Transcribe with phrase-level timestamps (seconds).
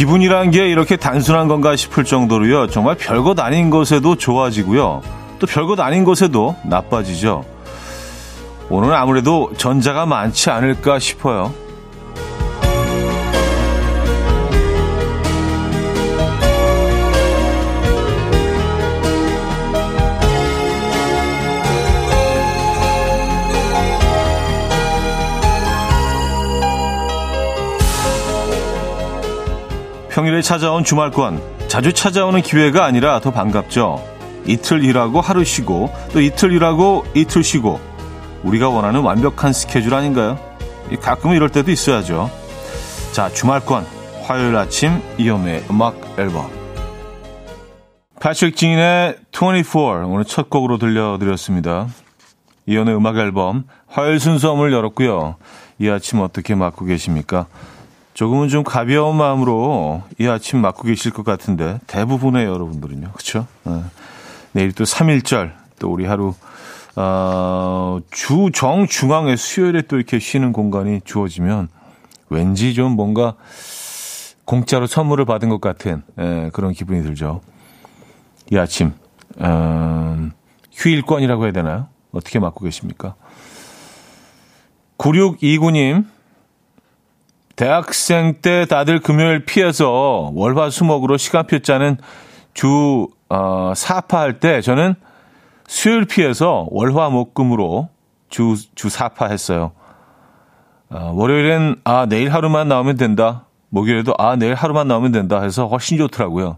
[0.00, 2.68] 기분이란 게 이렇게 단순한 건가 싶을 정도로요.
[2.68, 5.02] 정말 별것 아닌 것에도 좋아지고요.
[5.38, 7.44] 또 별것 아닌 것에도 나빠지죠.
[8.70, 11.52] 오늘은 아무래도 전자가 많지 않을까 싶어요.
[30.10, 34.04] 평일에 찾아온 주말권, 자주 찾아오는 기회가 아니라 더 반갑죠.
[34.44, 37.78] 이틀 일하고 하루 쉬고, 또 이틀 일하고 이틀 쉬고,
[38.42, 40.36] 우리가 원하는 완벽한 스케줄 아닌가요?
[41.00, 42.28] 가끔 이럴 때도 있어야죠.
[43.12, 43.86] 자, 주말권,
[44.24, 46.50] 화요일 아침 이연의 음악 앨범.
[48.18, 51.86] 패트릭 진의 24 오늘 첫 곡으로 들려드렸습니다.
[52.66, 55.36] 이연의 음악 앨범 화요일 순서문을 열었고요.
[55.78, 57.46] 이 아침 어떻게 맞고 계십니까?
[58.14, 63.12] 조금은 좀 가벼운 마음으로 이 아침 맞고 계실 것 같은데 대부분의 여러분들은요.
[63.12, 63.46] 그렇죠?
[63.64, 63.82] 네.
[64.52, 66.34] 내일 또 3일절 또 우리 하루
[66.96, 71.68] 어, 주 정중앙에 수요일에 또 이렇게 쉬는 공간이 주어지면
[72.28, 73.34] 왠지 좀 뭔가
[74.44, 77.40] 공짜로 선물을 받은 것 같은 예, 그런 기분이 들죠.
[78.50, 78.92] 이 아침
[79.40, 80.32] 음,
[80.72, 81.88] 휴일권이라고 해야 되나요?
[82.10, 83.14] 어떻게 맞고 계십니까?
[84.98, 86.04] 9629님
[87.60, 91.98] 대학생 때 다들 금요일 피해서 월화수목으로 시간표 짜는
[92.54, 94.94] 주 어, 사파할 때 저는
[95.68, 97.90] 수요일 피해서 월화목금으로
[98.30, 99.72] 주, 주 사파 했어요.
[100.88, 103.44] 어, 월요일엔 아 내일 하루만 나오면 된다.
[103.68, 106.56] 목요일에도 아 내일 하루만 나오면 된다 해서 훨씬 좋더라고요.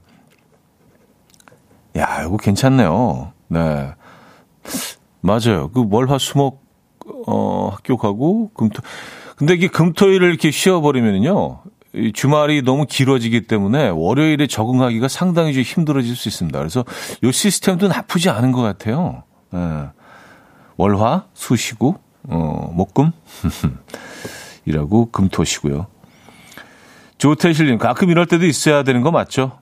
[1.96, 3.32] 야 이거 괜찮네요.
[3.48, 3.92] 네
[5.20, 5.68] 맞아요.
[5.74, 6.62] 그 월화수목
[7.26, 8.82] 어, 가고 금토
[9.42, 11.62] 근데 이게 금토일을 이렇게 쉬어버리면요.
[12.14, 16.56] 주말이 너무 길어지기 때문에 월요일에 적응하기가 상당히 좀 힘들어질 수 있습니다.
[16.56, 16.84] 그래서
[17.24, 19.24] 이 시스템도 나쁘지 않은 것 같아요.
[19.52, 19.88] 예.
[20.76, 21.96] 월화, 수시고,
[22.28, 23.10] 어, 목금.
[24.64, 25.88] 이라고 금토시고요.
[27.18, 29.58] 조태실님, 가끔 이럴 때도 있어야 되는 거 맞죠?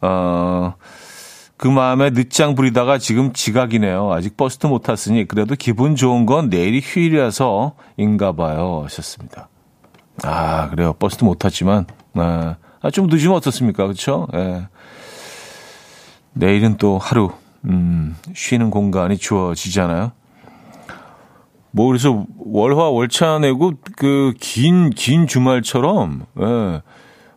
[0.00, 0.74] 어,
[1.58, 4.12] 그 마음에 늦장 부리다가 지금 지각이네요.
[4.12, 8.82] 아직 버스도 못 탔으니 그래도 기분 좋은 건 내일이 휴일이라서 인가 봐요.
[8.84, 9.48] 하셨습니다.
[10.22, 10.94] 아, 그래요.
[10.94, 13.84] 버스도 못 탔지만, 아, 아좀 늦으면 어떻습니까?
[13.84, 14.28] 그렇죠?
[14.34, 14.68] 예.
[16.32, 17.32] 내일은 또 하루,
[17.64, 20.12] 음, 쉬는 공간이 주어지잖아요.
[21.72, 26.82] 뭐, 그래서 월화, 월차 내고 그 긴, 긴 주말처럼, 예.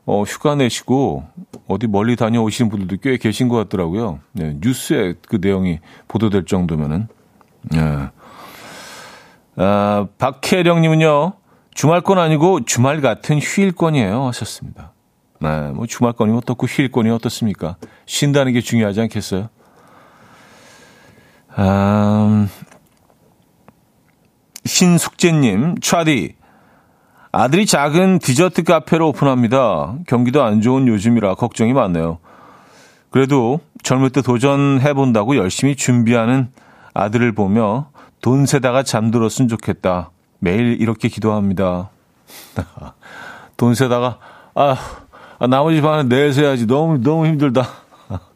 [0.05, 1.25] 어, 휴가 내시고
[1.71, 4.19] 어디 멀리 다녀오시는 분들도 꽤 계신 것 같더라고요.
[4.33, 7.07] 네, 뉴스에 그 내용이 보도될 정도면은.
[7.63, 8.09] 네.
[9.55, 11.33] 아, 박혜령님은요,
[11.73, 14.27] 주말권 아니고 주말 같은 휴일권이에요.
[14.27, 14.93] 하셨습니다.
[15.39, 17.77] 네, 뭐 주말권이 어떻고 휴일권이 어떻습니까?
[18.05, 19.49] 쉰다는 게 중요하지 않겠어요?
[21.55, 22.47] 아,
[24.65, 26.35] 신숙재님, 차디,
[27.33, 29.95] 아들이 작은 디저트 카페를 오픈합니다.
[30.05, 32.19] 경기도 안 좋은 요즘이라 걱정이 많네요.
[33.09, 36.49] 그래도 젊을 때 도전해본다고 열심히 준비하는
[36.93, 37.89] 아들을 보며
[38.21, 40.11] 돈 세다가 잠들었으면 좋겠다.
[40.39, 41.89] 매일 이렇게 기도합니다.
[43.55, 44.17] 돈 세다가,
[44.53, 44.75] 아,
[45.39, 47.65] 아 나머지 반은 내일 야지 너무, 너무 힘들다.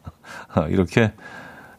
[0.70, 1.12] 이렇게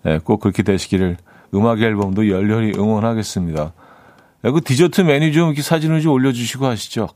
[0.04, 1.18] 네, 꼭 그렇게 되시기를
[1.56, 3.74] 음악 앨범도 열렬히 응원하겠습니다.
[4.42, 7.10] 그 디저트 메뉴 좀 이렇게 사진을 좀 올려주시고 하시죠.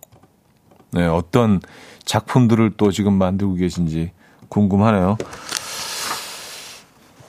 [0.91, 1.61] 네, 어떤
[2.03, 4.11] 작품들을 또 지금 만들고 계신지
[4.49, 5.17] 궁금하네요.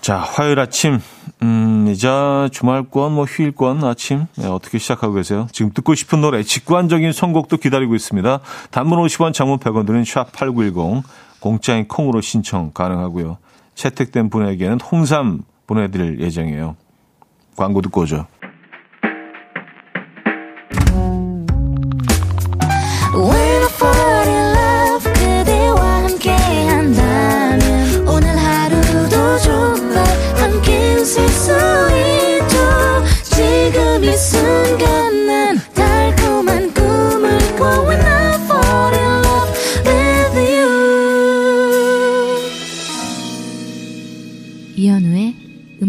[0.00, 0.98] 자, 화요일 아침,
[1.42, 2.08] 음, 이제
[2.50, 5.46] 주말권, 뭐 휴일권 아침, 네, 어떻게 시작하고 계세요?
[5.52, 8.40] 지금 듣고 싶은 노래, 직관적인 선곡도 기다리고 있습니다.
[8.72, 11.04] 단문 50원, 장문 100원 드는 샵8910,
[11.38, 13.38] 공짜인 콩으로 신청 가능하고요.
[13.76, 16.74] 채택된 분에게는 홍삼 보내드릴 예정이에요.
[17.54, 18.26] 광고 듣고 오죠.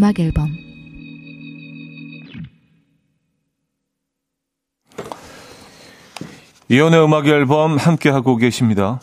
[0.04, 0.50] 음악 앨범
[6.68, 9.00] 이연의 음악 앨범 함께 하고 계십니다.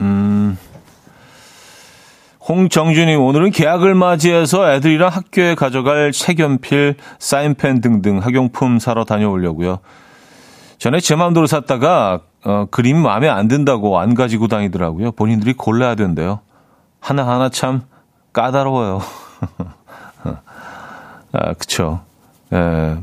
[0.00, 0.56] 음.
[2.48, 9.80] 홍정준님, 오늘은 계약을 맞이해서 애들이랑 학교에 가져갈 색연필, 사인펜 등등 학용품 사러 다녀오려고요.
[10.78, 15.10] 전에 제 맘대로 샀다가 어, 그림 마음에 안 든다고 안 가지고 다니더라고요.
[15.10, 16.38] 본인들이 골라야 된대요.
[17.00, 17.82] 하나하나 참
[18.32, 19.00] 까다로워요.
[21.34, 22.00] 아, 그쵸.
[22.52, 22.96] 예.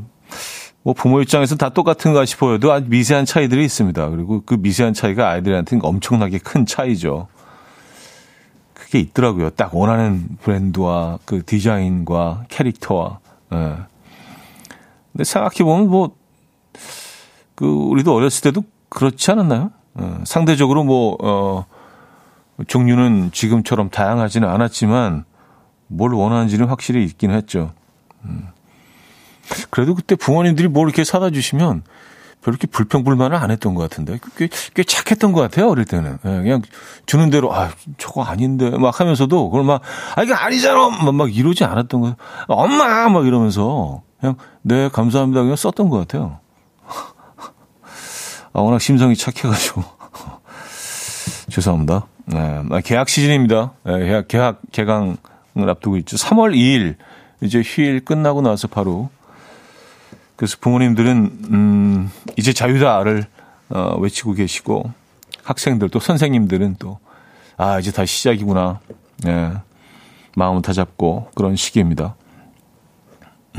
[0.83, 4.09] 뭐 부모 입장에서 다 똑같은가 싶어도 아주 미세한 차이들이 있습니다.
[4.09, 7.27] 그리고 그 미세한 차이가 아이들한테는 엄청나게 큰 차이죠.
[8.73, 9.49] 그게 있더라고요.
[9.51, 13.19] 딱 원하는 브랜드와 그 디자인과 캐릭터와.
[13.53, 13.75] 예.
[15.11, 16.15] 근데 생각해보면 뭐,
[17.55, 19.71] 그, 우리도 어렸을 때도 그렇지 않았나요?
[20.01, 20.05] 예.
[20.23, 21.65] 상대적으로 뭐, 어,
[22.65, 25.25] 종류는 지금처럼 다양하지는 않았지만
[25.87, 27.73] 뭘 원하는지는 확실히 있긴 했죠.
[28.25, 28.47] 음.
[29.69, 31.83] 그래도 그때 부모님들이 뭘 이렇게 사다 주시면
[32.41, 34.19] 별로 이렇게 불평불만을 안 했던 것 같은데.
[34.35, 36.17] 꽤, 꽤 착했던 것 같아요 어릴 때는.
[36.25, 36.61] 예, 그냥
[37.05, 40.89] 주는 대로 아 저거 아닌데 막 하면서도 그걸 막아 이게 아니잖아!
[40.89, 42.15] 막, 막 이러지 않았던 거
[42.47, 43.09] 엄마!
[43.09, 45.41] 막 이러면서 그냥 네 감사합니다.
[45.41, 46.39] 그냥 썼던 것 같아요.
[48.53, 49.83] 아 워낙 심성이 착해가지고.
[51.49, 52.07] 죄송합니다.
[52.25, 53.73] 네, 아, 계약 시즌입니다.
[53.83, 55.17] 네, 계약 계약 개강을
[55.69, 56.17] 앞두고 있죠.
[56.17, 56.95] 3월 2일
[57.41, 59.09] 이제 휴일 끝나고 나서 바로
[60.35, 61.15] 그래서 부모님들은
[61.51, 63.25] 음 이제 자유다를
[63.69, 64.91] 어 외치고 계시고
[65.43, 66.99] 학생들 또 선생님들은 또
[67.57, 68.79] 아 이제 다시 시작이구나.
[69.27, 69.51] 예.
[70.35, 72.15] 마음을 다 잡고 그런 시기입니다.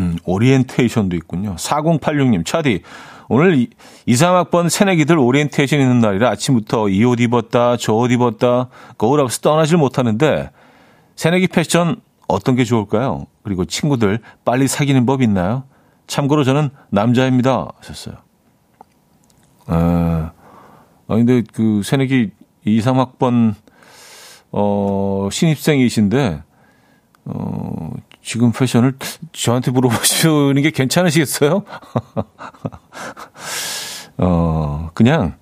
[0.01, 1.55] 음, 오리엔테이션도 있군요.
[1.57, 2.83] 4086님, 차디.
[3.29, 3.69] 오늘
[4.07, 9.39] 2, 3학번 새내기들 오리엔테이션 있는 날이라 아침부터 이 옷 입었다, 저 옷 입었다, 거울 앞에서
[9.43, 10.51] 떠나질 못하는데,
[11.15, 12.01] 새내기 패션
[12.33, 13.27] 어떤 게 좋을까요?
[13.43, 15.65] 그리고 친구들 빨리 사귀는 법 있나요?
[16.07, 17.69] 참고로 저는 남자입니다.
[17.79, 18.17] 하셨어요.
[19.67, 20.33] 아,
[21.07, 22.31] 아 근데 그 새내기
[22.65, 23.55] 2, 3학번
[24.51, 26.43] 어, 신입생이신데
[27.25, 27.91] 어,
[28.23, 28.95] 지금 패션을
[29.33, 31.65] 저한테 물어보시는 게 괜찮으시겠어요?
[34.19, 35.37] 어, 그냥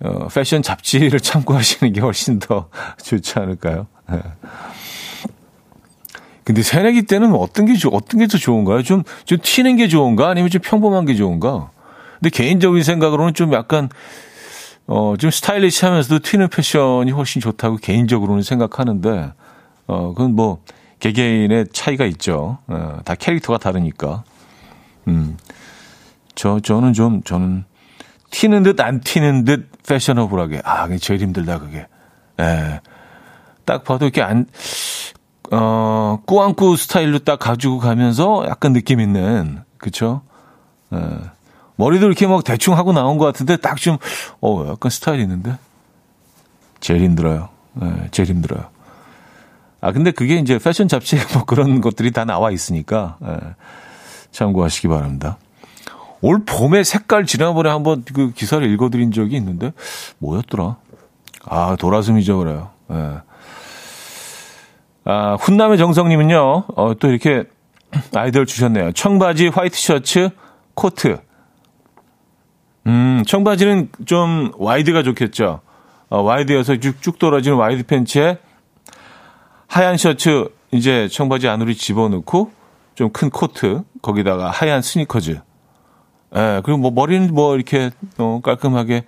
[0.00, 2.68] 어, 패션 잡지를 참고하시는 게 훨씬 더
[3.02, 3.86] 좋지 않을까요?
[6.42, 6.44] 네.
[6.44, 8.82] 근데 새내기 때는 어떤 게, 어떤 게 더 좋은가요?
[8.82, 10.28] 좀, 좀 튀는 게 좋은가?
[10.28, 11.70] 아니면 좀 평범한 게 좋은가?
[12.20, 13.88] 근데 개인적인 생각으로는 좀 약간,
[14.86, 19.32] 어, 좀 스타일리시 하면서도 튀는 패션이 훨씬 좋다고 개인적으로는 생각하는데,
[19.86, 20.62] 어, 그건 뭐,
[21.00, 22.58] 개개인의 차이가 있죠.
[22.68, 24.24] 어, 다 캐릭터가 다르니까.
[25.08, 25.36] 음.
[26.34, 27.64] 저, 저는 좀, 저는
[28.30, 30.62] 튀는 듯 안 튀는 듯 패셔너블하게.
[30.64, 31.86] 아, 그게 제일 힘들다, 그게.
[32.40, 32.80] 예.
[33.64, 34.46] 딱 봐도 이렇게 안,
[35.52, 40.22] 어, 꾸안꾸 스타일로 딱 가지고 가면서 약간 느낌 있는, 그쵸?
[40.92, 41.18] 에, 예.
[41.76, 43.98] 머리도 이렇게 막 대충 하고 나온 것 같은데 딱 좀,
[44.40, 45.56] 어, 약간 스타일 있는데?
[46.80, 47.50] 제일 힘들어요.
[47.82, 48.64] 에, 제일 힘들어요.
[49.82, 53.36] 아, 근데 그게 이제 패션 잡지에 뭐 그런 것들이 다 나와 있으니까, 에,
[54.30, 55.36] 참고하시기 바랍니다.
[56.22, 59.72] 올 봄에 색깔 지난번에 한번 그 기사를 읽어드린 적이 있는데,
[60.18, 60.76] 뭐였더라?
[61.44, 62.70] 아, 돌아서 잊어버려요.
[62.92, 63.31] 예.
[65.04, 67.44] 아, 훈남의 정성님은요, 어, 또 이렇게
[68.14, 68.92] 아이디어를 주셨네요.
[68.92, 70.30] 청바지, 화이트 셔츠,
[70.74, 71.18] 코트.
[72.86, 75.60] 음, 청바지는 좀 wide가 좋겠죠.
[76.08, 78.38] 어, wide여서 쭉쭉 떨어지는 wide 팬츠에
[79.66, 82.50] 하얀 셔츠, 이제 청바지 안으로 집어넣고
[82.94, 85.40] 좀 큰 코트, 거기다가 하얀 스니커즈.
[86.34, 89.04] 예, 그리고 뭐 머리는 뭐 이렇게 어, 깔끔하게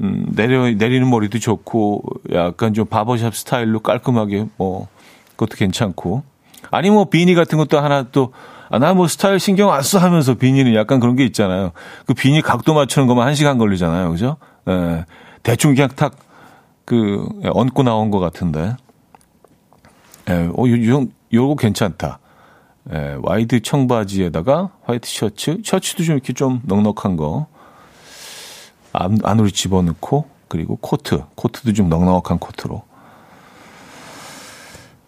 [0.00, 4.88] 음, 내려, 내리는 머리도 좋고, 약간 좀 barbershop 스타일로 깔끔하게, 뭐,
[5.36, 6.22] 그것도 괜찮고.
[6.70, 8.32] 아니, 뭐, 비니 같은 것도 하나 또,
[8.70, 11.72] 아, 나 뭐 스타일 신경 안 써 하면서 비니는 약간 그런 게 있잖아요.
[12.06, 14.10] 그 비니 각도 맞추는 것만 한 시간 걸리잖아요.
[14.10, 14.36] 그죠?
[14.68, 15.04] 예.
[15.42, 16.16] 대충 그냥 탁,
[16.86, 18.74] 그, 얹고 나온 것 같은데.
[20.30, 22.18] 예, 어, 요, 요, 요거 괜찮다.
[22.94, 27.46] 예, wide 청바지에다가 화이트 셔츠, 셔츠도 좀 이렇게 좀 넉넉한 거.
[28.92, 32.82] 안, 안으로 집어넣고 그리고 코트, 코트도 좀 넉넉한 코트로.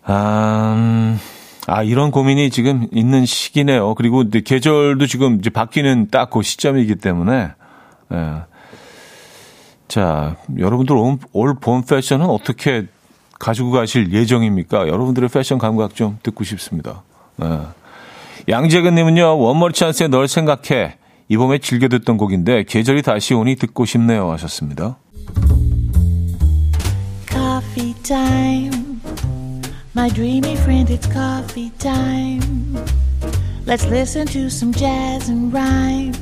[0.04, 1.16] 아,
[1.66, 3.94] 아 이런 고민이 지금 있는 시기네요.
[3.94, 7.50] 그리고 이제 계절도 지금 이제 바뀌는 딱 그 시점이기 때문에.
[8.12, 8.42] 예.
[9.88, 10.96] 자, 여러분들
[11.32, 12.86] 올봄 패션은 어떻게
[13.38, 14.88] 가지고 가실 예정입니까?
[14.88, 17.02] 여러분들의 패션 감각 좀 듣고 싶습니다.
[17.42, 17.60] 예.
[18.48, 20.96] 양재근님은요, 원머리 찬스에 널 생각해.
[21.28, 24.98] 이 봄에 즐겨 듣던 곡인데 계절이 다시 오니 듣고 싶네요 하셨습니다.
[27.28, 29.00] Coffee time.
[29.96, 32.76] My dreamy friend, it's coffee time.
[33.66, 36.12] Let's listen to some jazz and rhyme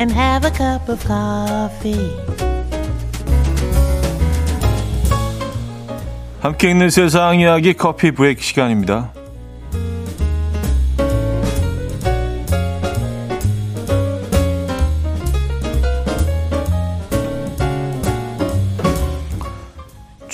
[0.00, 2.10] and have a cup of coffee.
[6.40, 9.12] 함께 있는 세상 이야기 커피 브레이크 시간입니다.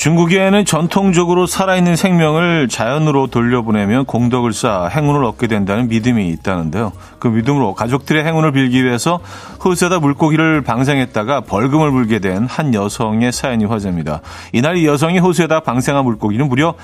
[0.01, 6.93] 중국에는 전통적으로 살아있는 생명을 자연으로 돌려보내면 공덕을 쌓아 행운을 얻게 된다는 믿음이 있다는데요.
[7.19, 9.21] 그 믿음으로 가족들의 행운을 빌기 위해서
[9.63, 14.23] 호수에다 물고기를 방생했다가 벌금을 물게 된 한 여성의 사연이 화제입니다.
[14.55, 16.75] 이날 이 여성이 호수에다 방생한 물고기는 무려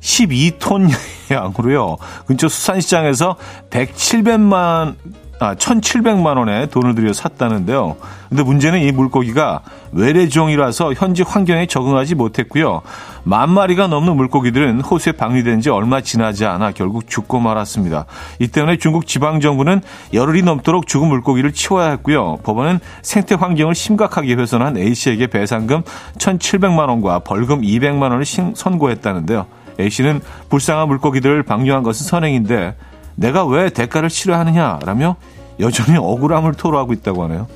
[0.00, 0.88] 12톤
[1.30, 1.98] 양으로요.
[2.24, 3.36] 근처 수산시장에서
[3.68, 4.94] 100, 700만
[5.40, 7.96] 아, 1,700만 원에 돈을 들여 샀다는데요.
[8.28, 9.60] 근데 문제는 이 물고기가
[9.92, 12.82] 외래종이라서 현지 환경에 적응하지 못했고요.
[13.24, 18.06] 만 마리가 넘는 물고기들은 호수에 방류된 지 얼마 지나지 않아 결국 죽고 말았습니다.
[18.38, 22.38] 이 때문에 중국 지방 정부는 열흘이 넘도록 죽은 물고기를 치워야 했고요.
[22.42, 25.82] 법원은 생태 환경을 심각하게 훼손한 A씨에게 배상금
[26.18, 29.46] 1,700만 원과 벌금 200만 원을 선고했다는데요.
[29.80, 32.76] A씨는 불쌍한 물고기들을 방류한 것은 선행인데
[33.16, 35.16] 내가 왜 대가를 치러야 하느냐라며
[35.60, 37.46] 여전히 억울함을 토로하고 있다고 하네요.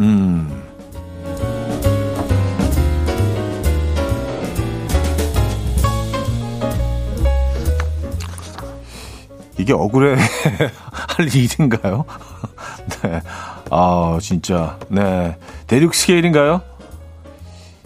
[0.00, 0.62] 음.
[9.58, 10.16] 이게 억울해
[10.90, 12.04] 할 일인가요?
[13.02, 13.20] 네.
[13.70, 14.78] 아, 진짜.
[14.88, 15.36] 네.
[15.66, 16.60] 대륙 스케일인가요?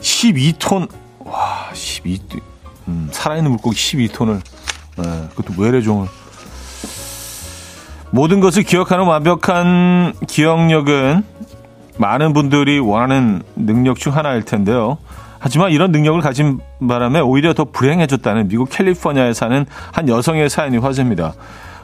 [0.01, 0.91] 12톤.
[1.21, 2.41] 와, 12,
[2.89, 4.41] 음, 살아있는 물고기 12톤을.
[4.97, 5.29] 네.
[5.37, 6.09] 그것도 외래종을.
[8.11, 11.23] 모든 것을 기억하는 완벽한 기억력은
[11.99, 14.99] 많은 분들이 원하는 능력 중 하나일 텐데요.
[15.41, 21.35] 하지만 이런 능력을 가진 바람에 오히려 더 불행해졌다는 미국 캘리포니아에 사는 한 여성의 사연이 화제입니다.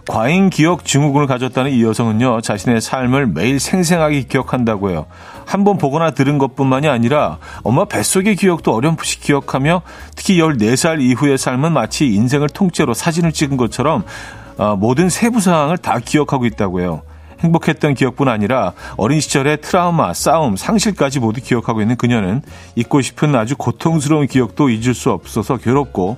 [0.07, 5.07] 과잉 기억 증후군을 가졌다는 이 여성은요, 자신의 삶을 매일 생생하게 기억한다고 해요.
[5.47, 9.83] 한 번 보거나 들은 것 뿐만이 아니라 엄마 뱃속의 기억도 어렴풋이 기억하며
[10.15, 14.05] 특히 14살 이후의 삶은 마치 인생을 통째로 사진을 찍은 것처럼
[14.57, 17.03] 어, 모든 세부 사항을 다 기억하고 있다고 해요.
[17.41, 22.43] 행복했던 기억뿐 아니라 어린 시절의 트라우마, 싸움, 상실까지 모두 기억하고 있는 그녀는
[22.75, 26.17] 잊고 싶은 아주 고통스러운 기억도 잊을 수 없어서 괴롭고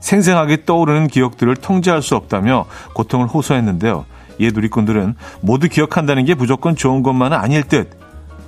[0.00, 4.06] 생생하게 떠오르는 기억들을 통제할 수 없다며 고통을 호소했는데요.
[4.38, 7.90] 이에 누리꾼들은 모두 기억한다는 게 무조건 좋은 것만은 아닐 듯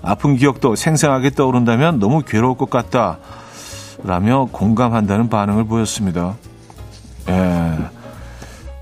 [0.03, 3.19] 아픈 기억도 생생하게 떠오른다면 너무 괴로울 것 같다
[4.05, 6.37] 라며 공감한다는 반응을 보였습니다.
[7.29, 7.98] 예.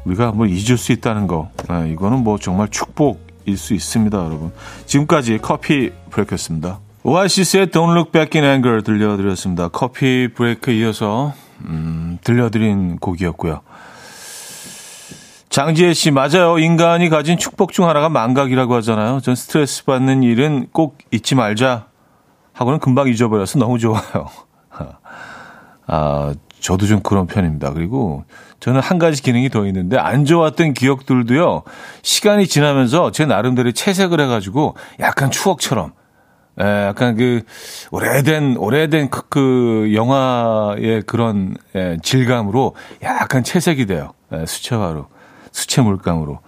[0.07, 4.53] 우리가 뭐 잊을 수 있다는 거, 네, 이거는 뭐 정말 축복일 수 있습니다, 여러분.
[4.87, 6.79] 지금까지 커피 브레이크였습니다.
[7.03, 9.69] 오아시스의 Don't Look Back in Anger 들려드렸습니다.
[9.69, 11.35] 커피 브레이크 이어서
[11.65, 13.61] 음, 들려드린 곡이었고요.
[15.49, 16.59] 장지혜 씨, 맞아요.
[16.59, 19.21] 인간이 가진 축복 중 하나가 망각이라고 하잖아요.
[19.21, 21.87] 전 스트레스 받는 일은 꼭 잊지 말자
[22.53, 24.29] 하고는 금방 잊어버려서 너무 좋아요.
[25.87, 26.35] 아,
[26.67, 27.73] 저도 좀 그런 편입니다.
[27.73, 28.25] 그리고
[28.59, 31.63] 저는 한 가지 기능이 더 있는데 안 좋았던 기억들도요.
[32.03, 35.93] 시간이 지나면서 제 나름대로 채색을 해가지고 약간 추억처럼
[36.59, 37.43] 에, 예, 약간 그
[37.93, 44.15] 오래된 오래된 그, 그 영화의 그런 에, 예, 질감으로 약간 채색이 돼요.
[44.33, 45.07] 에, 예, 수채화로
[45.53, 46.41] 수채 물감으로.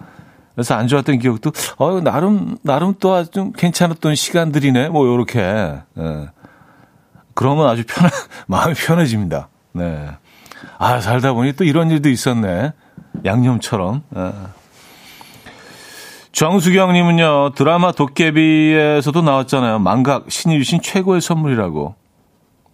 [0.53, 4.89] 그래서 안 좋았던 기억도 어 나름 나름 또 좀 괜찮았던 시간들이네.
[4.89, 5.39] 뭐 요렇게.
[5.39, 6.27] 에.
[7.35, 8.11] 그러면 아주 편한
[8.47, 9.47] 마음이 편해집니다.
[9.73, 10.09] 네.
[10.77, 12.73] 아, 살다 보니 또 이런 일도 있었네.
[13.25, 14.03] 양념처럼.
[14.15, 14.53] 아.
[16.31, 19.79] 정수경님은요, 드라마 도깨비에서도 나왔잖아요.
[19.79, 21.95] 망각, 신이 주신 최고의 선물이라고.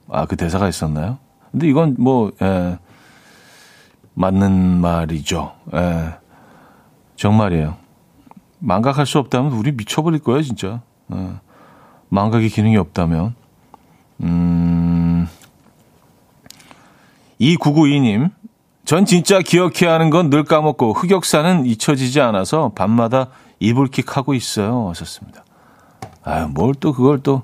[0.10, 1.18] 아, 그 대사가 있었나요?
[1.52, 2.78] 근데 이건 뭐, 예,
[4.14, 5.54] 맞는 말이죠.
[5.74, 6.16] 예,
[7.16, 7.78] 정말이에요.
[8.60, 10.82] 망각할 수 없다면 우리 미쳐버릴 거예요, 진짜.
[11.14, 11.30] 예,
[12.10, 13.36] 망각의 기능이 없다면.
[14.22, 15.28] 음,
[17.40, 18.32] 2992님,
[18.86, 23.28] 전 진짜 기억해야 하는 건 늘 까먹고 흑역사는 잊혀지지 않아서 밤마다
[23.60, 24.90] 이불킥 하고 있어요.
[24.90, 25.44] 하셨습니다.
[26.24, 27.44] 아, 뭘또 그걸 또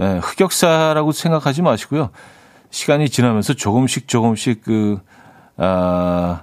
[0.00, 2.10] 예, 흑역사라고 생각하지 마시고요.
[2.70, 4.98] 시간이 지나면서 조금씩 조금씩 그
[5.56, 6.42] 아,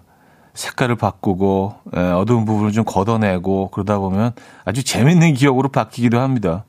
[0.54, 4.32] 색깔을 바꾸고 예, 어두운 부분을 좀 걷어내고 그러다 보면
[4.66, 6.66] 아주 재밌는 기억으로 바뀌기도 합니다.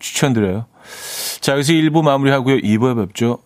[0.00, 0.66] 추천드려요.
[1.40, 2.56] 자, 여기서 1부 마무리하고요.
[2.58, 3.38] 2부에 뵙죠.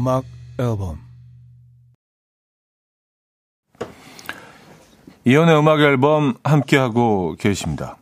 [0.00, 0.24] 음악
[0.58, 0.98] 앨범
[5.26, 7.98] 이연의 음악 앨범 함께하고 계십니다.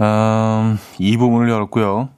[0.00, 2.08] 음, 이 부분을 열었고요.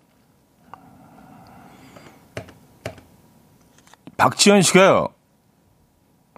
[4.16, 5.08] 박지현 씨가요.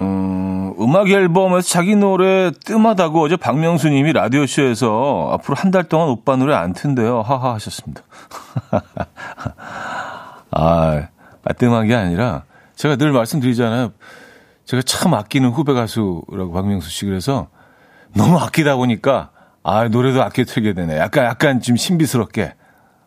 [0.00, 6.08] 음, 음악 앨범에서 자기 노래 뜸하다고 어제 박명수 님이 라디오 쇼에서 앞으로 한 달 동안
[6.08, 7.22] 오빠 노래 안 튼대요.
[7.22, 8.02] 하하 하셨습니다.
[10.52, 11.08] 아,
[11.44, 12.44] 아, 뜸한 게 아니라
[12.76, 13.92] 제가 늘 말씀드리잖아요.
[14.64, 17.48] 제가 참 아끼는 후배 가수라고 박명수 씨 그래서
[18.14, 19.30] 너무 아끼다 보니까
[19.64, 20.98] 아, 노래도 아껴 틀게 되네.
[20.98, 22.42] 약간, 약간 좀 신비스럽게.
[22.42, 22.54] 에,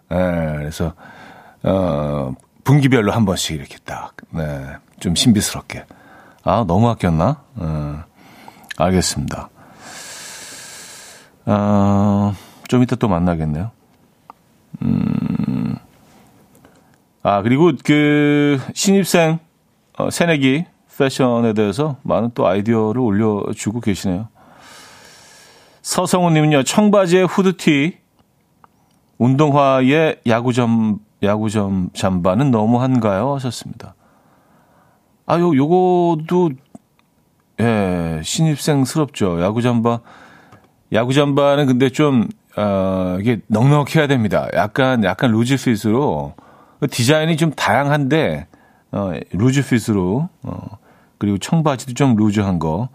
[0.09, 0.93] 그래서,
[1.63, 2.33] 어,
[2.63, 4.65] 분기별로 한 번씩 이렇게 딱, 네,
[4.99, 5.85] 좀 신비스럽게.
[6.43, 7.41] 아, 너무 아꼈나?
[7.55, 8.03] 어,
[8.77, 9.49] 알겠습니다.
[11.47, 12.33] 어,
[12.67, 13.71] 좀 이따 또 만나겠네요.
[14.83, 15.14] 음,
[17.27, 19.39] 아, 그리고 그, 신입생,
[19.97, 20.65] 어, 새내기
[20.95, 24.27] 패션에 대해서 많은 또 아이디어를 올려주고 계시네요.
[25.81, 27.97] 서성우님은요, 청바지에 후드티,
[29.17, 33.33] 운동화에 야구점, 야구점 잠바는 너무한가요?
[33.33, 33.95] 하셨습니다.
[35.25, 36.51] 아, 요, 요거도,
[37.59, 39.41] 예, 신입생스럽죠.
[39.41, 40.01] 야구 잠바.
[40.93, 44.47] 야구 잠바는 근데 좀, 어, 이게 넉넉해야 됩니다.
[44.53, 46.35] 약간, 약간 루즈핏으로.
[46.87, 48.47] 디자인이 좀 다양한데,
[48.91, 50.29] 어, 루즈 핏으로.
[50.43, 50.77] 어,
[51.17, 52.89] 그리고 청바지도 좀 루즈한 거.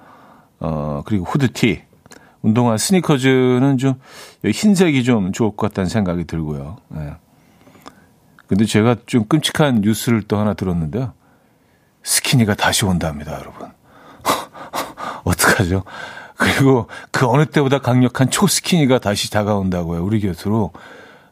[0.60, 1.82] 어, 그리고 후드티.
[2.42, 3.94] 운동화 스니커즈는 좀
[4.44, 6.76] 흰색이 좀 좋을 것 같다는 생각이 들고요.
[6.96, 7.14] 예.
[8.46, 11.12] 근데 제가 좀 끔찍한 뉴스를 또 하나 들었는데요.
[12.02, 13.68] 스키니가 다시 온답니다, 여러분.
[15.24, 15.84] 어떡하죠?
[16.36, 20.72] 그리고 그 어느 때보다 강력한 초스키니가 다시 다가온다고요, 우리 곁으로.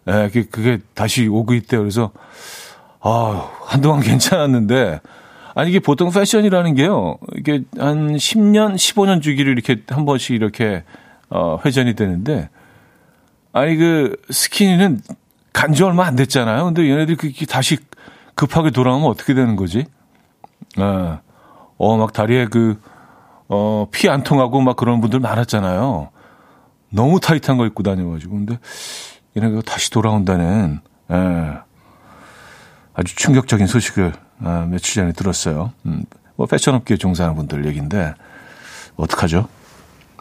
[0.09, 1.81] 예, 그게, 그게 다시 오고 있대요.
[1.81, 2.13] 그래서,
[3.01, 5.01] 아 한동안 괜찮았는데,
[5.55, 10.85] 아니, 이게 보통 패션이라는 게요, 이게 한 10년, 15년 주기를 이렇게 한 번씩 이렇게,
[11.31, 12.49] 어, 회전이 되는데,
[13.53, 15.01] 아니, 그, 스키니는
[15.53, 16.65] 간 지 얼마 안 됐잖아요.
[16.67, 17.79] 근데 얘네들이 그게 다시
[18.37, 19.87] 급하게 돌아오면 어떻게 되는 거지?
[20.79, 21.19] 예.
[21.79, 22.81] 어, 막 다리에 그,
[23.49, 26.11] 어, 피 안 통하고 막 그런 분들 많았잖아요.
[26.91, 28.33] 너무 타이트한 거 입고 다녀가지고.
[28.37, 28.59] 근데
[29.39, 31.59] 얘네가 다시 돌아온다는, 예.
[32.95, 35.73] 아주 충격적인 소식을 아, 며칠 전에 들었어요.
[35.87, 38.15] 음, 뭐 패션업계에 종사하는 분들 얘기인데
[38.97, 39.49] 어떡하죠?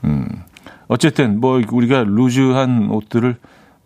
[0.03, 0.27] 음,
[0.87, 3.37] 어쨌든 뭐 우리가 루즈한 옷들을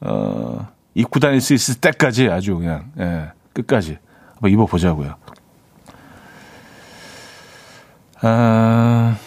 [0.01, 3.97] 어, 입고 다닐 수 있을 때까지 아주 그냥 예, 끝까지
[4.33, 5.15] 한번 입어보자고요.
[8.23, 9.17] 아,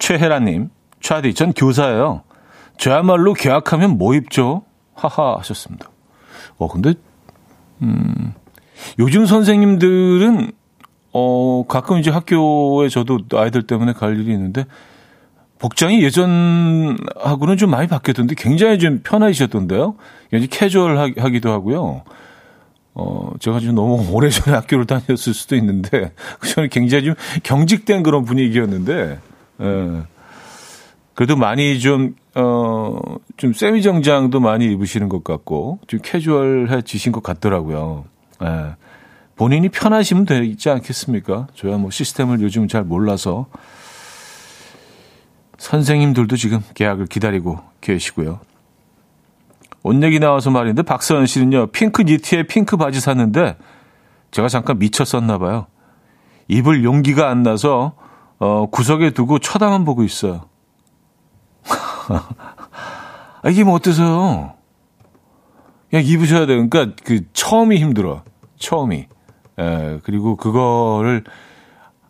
[0.00, 2.25] 최혜라님, 차디, 전 교사예요.
[2.78, 4.62] 저야말로 계약하면 뭐 입죠?
[4.94, 5.90] 하하 하셨습니다.
[6.58, 6.94] 어, 근데
[7.82, 8.34] 음,
[8.98, 10.52] 요즘 선생님들은
[11.12, 14.66] 어, 가끔 이제 학교에 저도 아이들 때문에 갈 일이 있는데
[15.58, 19.96] 복장이 예전하고는 좀 많이 바뀌었던데 굉장히 좀 편해지셨던데요.
[20.30, 22.02] 굉장히 캐주얼 하기도 하고요.
[22.98, 26.12] 어, 제가 지금 너무 오래전에 학교를 다녔을 수도 있는데,
[26.54, 29.18] 저는 굉장히 좀 경직된 그런 분위기였는데,
[29.60, 30.02] 예.
[31.16, 32.98] 그래도 많이 좀, 어,
[33.38, 38.04] 좀 세미 정장도 많이 입으시는 것 같고, 좀 캐주얼해지신 것 같더라고요.
[38.44, 38.76] 예.
[39.34, 41.46] 본인이 편하시면 되지 않겠습니까?
[41.54, 43.46] 저야 뭐 시스템을 요즘 잘 몰라서.
[45.56, 48.40] 선생님들도 지금 계약을 기다리고 계시고요.
[49.84, 53.56] 옷 얘기 나와서 말인데 박서연 씨는요, 핑크 니트에 핑크 바지 샀는데
[54.32, 55.66] 제가 잠깐 미쳤었나 봐요.
[56.48, 57.94] 입을 용기가 안 나서
[58.38, 60.42] 어, 구석에 두고 쳐다만 보고 있어요.
[63.42, 64.54] 아, 이게 뭐 어때서요?
[65.90, 66.68] 그냥 입으셔야 돼요.
[66.68, 68.22] 그러니까 그 처음이 힘들어.
[68.58, 69.06] 처음이.
[69.58, 71.24] 에, 예, 그리고 그거를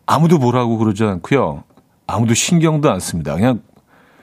[0.05, 1.63] 아무도 뭐라고 그러지 않고요.
[2.05, 3.35] 아무도 신경도 안 씁니다.
[3.35, 3.61] 그냥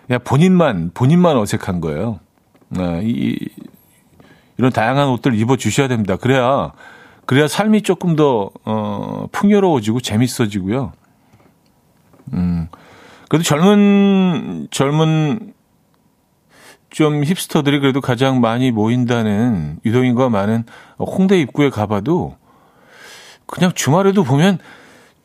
[0.06, 2.20] 그냥 본인만 본인만 어색한 거예요.
[2.78, 3.38] 에, 이,
[4.58, 6.16] 이런 다양한 옷들 입어 주셔야 됩니다.
[6.16, 6.72] 그래야
[7.26, 10.92] 그래야 삶이 조금 더 어, 풍요로워지고 재밌어지고요.
[12.34, 12.68] 음.
[13.28, 15.53] 그래도 젊은 젊은
[16.94, 20.62] 좀 힙스터들이 그래도 가장 많이 모인다는 유동인과 많은
[20.96, 22.36] 홍대 입구에 가봐도
[23.46, 24.60] 그냥 주말에도 보면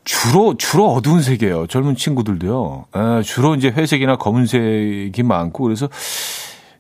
[0.04, 1.68] 주로 주로 어두운 색이에요.
[1.68, 2.86] 젊은 친구들도요.
[2.96, 5.88] 에, 주로 이제 회색이나 검은색이 많고 그래서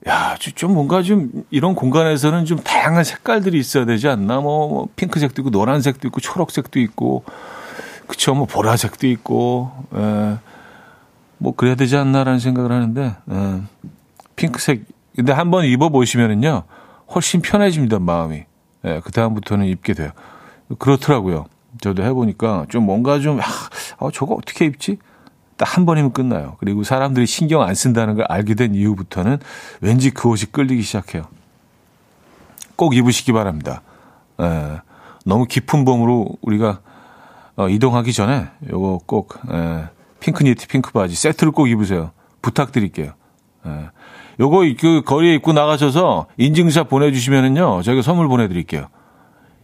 [0.07, 4.39] 야, 좀 뭔가 좀 이런 공간에서는 좀 다양한 색깔들이 있어야 되지 않나?
[4.39, 7.23] 뭐, 뭐 핑크색도 있고 노란색도 있고 초록색도 있고
[8.07, 8.33] 그쵸?
[8.33, 10.37] 뭐 보라색도 있고 에,
[11.37, 13.61] 뭐 그래야 되지 않나라는 생각을 하는데 에,
[14.39, 14.85] 핑크색.
[15.15, 16.63] 근데 한번 입어보시면은요,
[17.13, 18.45] 훨씬 편해집니다, 마음이.
[18.85, 20.11] 예, 그다음부터는 입게 돼요.
[20.77, 21.45] 그렇더라고요.
[21.81, 23.43] 저도 해보니까 좀 뭔가 좀, 아,
[23.99, 24.97] 아 저거 어떻게 입지?
[25.57, 26.55] 딱 한 번이면 끝나요.
[26.59, 29.39] 그리고 사람들이 신경 안 쓴다는 걸 알게 된 이후부터는
[29.81, 31.23] 왠지 그 옷이 끌리기 시작해요.
[32.77, 33.81] 꼭 입으시기 바랍니다.
[34.39, 34.79] 에,
[35.25, 36.79] 너무 깊은 봄으로 우리가
[37.57, 39.89] 어, 이동하기 전에 요거 꼭 에,
[40.21, 42.11] 핑크 니트, 핑크 바지 세트를 꼭 입으세요.
[42.41, 43.18] 부탁드릴게요.
[43.65, 43.89] 에,
[44.39, 48.87] 요거 그 거리에 입고 나가셔서 인증샷 보내주시면은요 저희가 선물 보내드릴게요.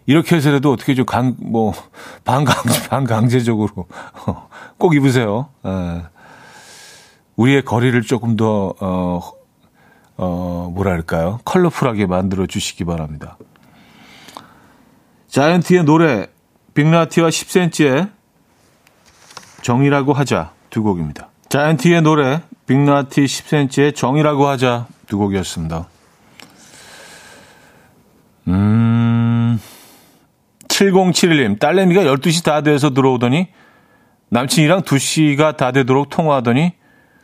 [0.07, 1.73] 이렇게 해서라도 어떻게 좀 강, 뭐,
[2.25, 3.87] 반강제, 반강제적으로
[4.77, 5.49] 꼭 입으세요.
[5.65, 6.03] 에.
[7.35, 9.21] 우리의 거리를 조금 더, 어,
[10.17, 11.39] 어, 뭐랄까요.
[11.43, 13.37] 컬러풀하게 만들어 주시기 바랍니다.
[15.27, 16.27] 자이언티의 노래,
[16.75, 18.11] 빅라티와 10cm의
[19.63, 21.29] 정이라고 하자 두 곡입니다.
[21.49, 25.87] 자이언티의 노래, 빅라티 10cm의 정이라고 하자 두 곡이었습니다.
[28.47, 29.59] 음,
[30.67, 33.47] 7071님, 딸내미가 12시 다 돼서 들어오더니
[34.29, 36.73] 남친이랑 2시가 다 되도록 통화하더니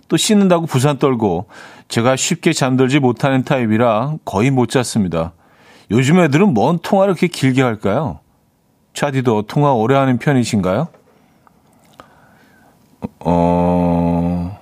[0.07, 1.47] 또 씻는다고 부산 떨고
[1.87, 5.33] 제가 쉽게 잠들지 못하는 타입이라 거의 못 잤습니다.
[5.89, 8.19] 요즘 애들은 뭔 통화를 그렇게 길게 할까요?
[8.93, 10.87] 차디도 통화 오래 하는 편이신가요?
[13.19, 14.60] 어,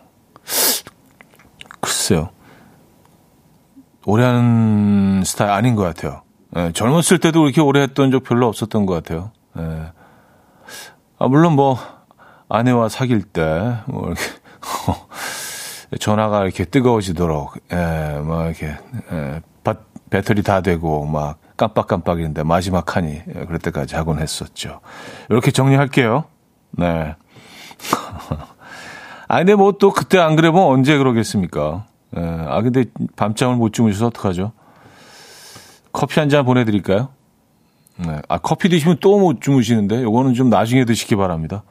[2.10, 2.30] 글쎄요.
[4.06, 6.24] 오래 하는 스타일 아닌 것 같아요.
[6.56, 9.32] 예, 젊었을 때도 그렇게 오래 했던 적 별로 없었던 것 같아요.
[9.60, 9.92] 예.
[11.20, 11.78] 아, 물론 뭐,
[12.48, 14.22] 아내와 사귈 때, 뭐, 이렇게,
[16.00, 18.76] 전화가 이렇게 뜨거워지도록, 예, 뭐, 이렇게,
[19.12, 19.42] 예,
[20.10, 24.80] 배터리 다 되고, 막, 깜빡깜빡인데, 마지막 칸이, 예, 그럴 때까지 하곤 했었죠.
[25.30, 26.24] 이렇게 정리할게요.
[26.72, 27.16] 네.
[29.32, 31.86] 아, 근데 뭐 또 그때 안 그래보면 언제 그러겠습니까?
[32.18, 34.52] 예, 아, 근데 밤잠을 못 주무셔서 어떡하죠?
[35.92, 37.10] 커피 한 잔 보내드릴까요?
[37.98, 38.22] 네.
[38.30, 41.64] 아, 커피 드시면 또 못 주무시는데, 요거는 좀 나중에 드시기 바랍니다.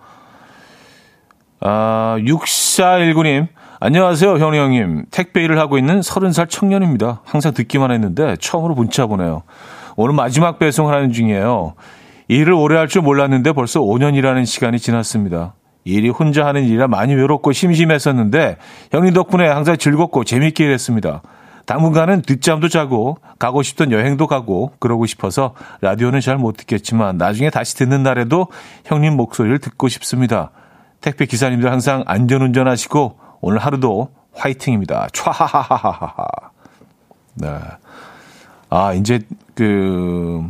[1.61, 3.49] 아, 6419님.
[3.81, 5.07] 안녕하세요, 현우 형님.
[5.11, 7.21] 택배 일을 하고 있는 30살 청년입니다.
[7.25, 9.43] 항상 듣기만 했는데, 처음으로 문자 보내요.
[9.97, 11.75] 오늘 마지막 배송을 하는 중이에요.
[12.29, 15.55] 일을 오래 할 줄 몰랐는데 벌써 5년이라는 시간이 지났습니다.
[15.89, 18.57] 일이 혼자 하는 일이라 많이 외롭고 심심했었는데,
[18.93, 21.23] 형님 덕분에 항상 즐겁고 재밌게 일했습니다.
[21.67, 27.77] 당분간은 늦잠도 자고 가고 싶던 여행도 가고 그러고 싶어서 라디오는 잘 못 듣겠지만 나중에 다시
[27.77, 28.47] 듣는 날에도
[28.87, 30.51] 형님 목소리를 듣고 싶습니다.
[31.03, 35.09] 택배 기사님들 항상 안전운전 하시고 오늘 하루도 화이팅입니다.
[35.13, 36.27] 촤하하하하하.
[37.35, 37.49] 네.
[38.71, 39.21] 아, 이제
[39.55, 40.43] 그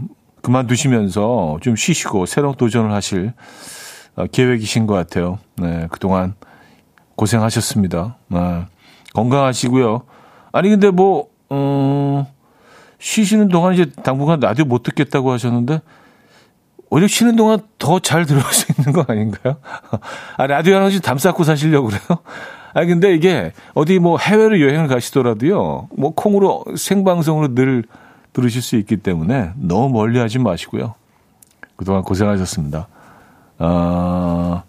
[0.42, 3.33] 그만두시면서 좀 쉬시고 새로운 도전을 하실 어,
[4.27, 5.39] 계획이신 것 같아요.
[5.57, 5.87] 네.
[5.91, 6.35] 그동안
[7.17, 8.17] 고생하셨습니다.
[8.29, 8.67] 네.
[9.15, 10.03] 건강하시고요.
[10.53, 12.27] 아니 근데 뭐 어,
[12.99, 15.81] 쉬시는 동안 이제 당분간 라디오 못 듣겠다고 하셨는데
[16.91, 19.57] 오히려 쉬는 동안 더 잘 들을 수 있는 거 아닌가요?
[20.37, 22.01] 아, 라디오 하나씩 담 쌓고 사시려고 그래요?
[22.75, 25.89] 아 근데 이게 어디 뭐 해외로 여행을 가시더라도요.
[25.97, 27.85] 뭐 콩으로 생방송으로 늘
[28.33, 30.95] 들으실 수 있기 때문에 너무 멀리 하지 마시고요.
[31.77, 32.89] 그동안 고생하셨습니다.
[33.59, 34.62] 아,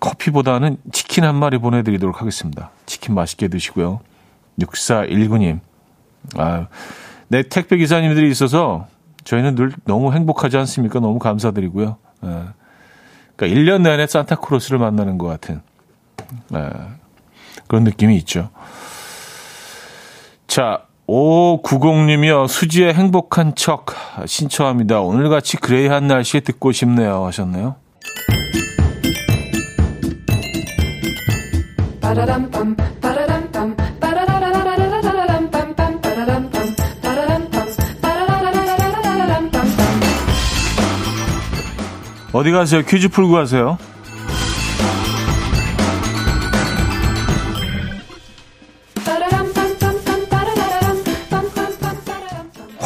[0.00, 2.70] 커피보다는 치킨 한 마리 보내드리도록 하겠습니다.
[2.86, 4.00] 치킨 맛있게 드시고요.
[4.60, 5.60] 6419님.
[6.36, 6.66] 아,
[7.28, 8.86] 내 택배 기사님들이 있어서
[9.24, 11.00] 저희는 늘 너무 행복하지 않습니까?
[11.00, 11.96] 너무 감사드리고요.
[12.24, 12.28] 예.
[13.36, 15.60] 그러니까 1년 내내 산타크로스를 만나는 것 같은
[16.54, 16.70] 예.
[17.66, 18.48] 그런 느낌이 있죠.
[20.46, 22.48] 자, 590님이요.
[22.48, 23.86] 수지의 행복한 척
[24.26, 25.00] 신청합니다.
[25.00, 27.26] 오늘같이 그레이한 날씨에 듣고 싶네요.
[27.26, 27.76] 하셨네요.
[42.32, 42.82] 어디 가세요?
[42.82, 43.78] 퀴즈 풀고 가세요.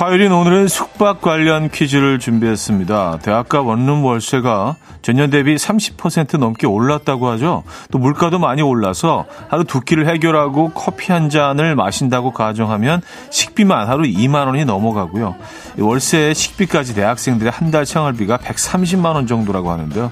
[0.03, 3.21] 화요일인 오늘은 숙박 관련 퀴즈를 준비했습니다.
[3.23, 7.63] 대학가 원룸 월세가 전년 대비 30% 넘게 올랐다고 하죠.
[7.93, 14.03] 또 물가도 많이 올라서 하루 두 끼를 해결하고 커피 한 잔을 마신다고 가정하면 식비만 하루
[14.03, 15.37] 2만 원이 넘어가고요.
[15.79, 20.11] 월세 식비까지 대학생들의 한 달 생활비가 130만 원 정도라고 하는데요.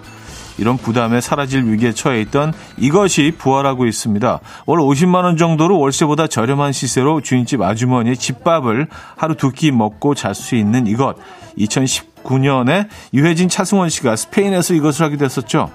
[0.58, 4.40] 이런 부담에 사라질 위기에 처해 있던 이것이 부활하고 있습니다.
[4.66, 10.34] 월 50만 원 정도로 월세보다 저렴한 시세로 주인집 아주머니의 집밥을 하루 두 끼 먹고 잘
[10.34, 11.16] 수 있는 이것.
[11.58, 15.70] 2019년에 유해진 차승원 씨가 스페인에서 이것을 하게 됐었죠.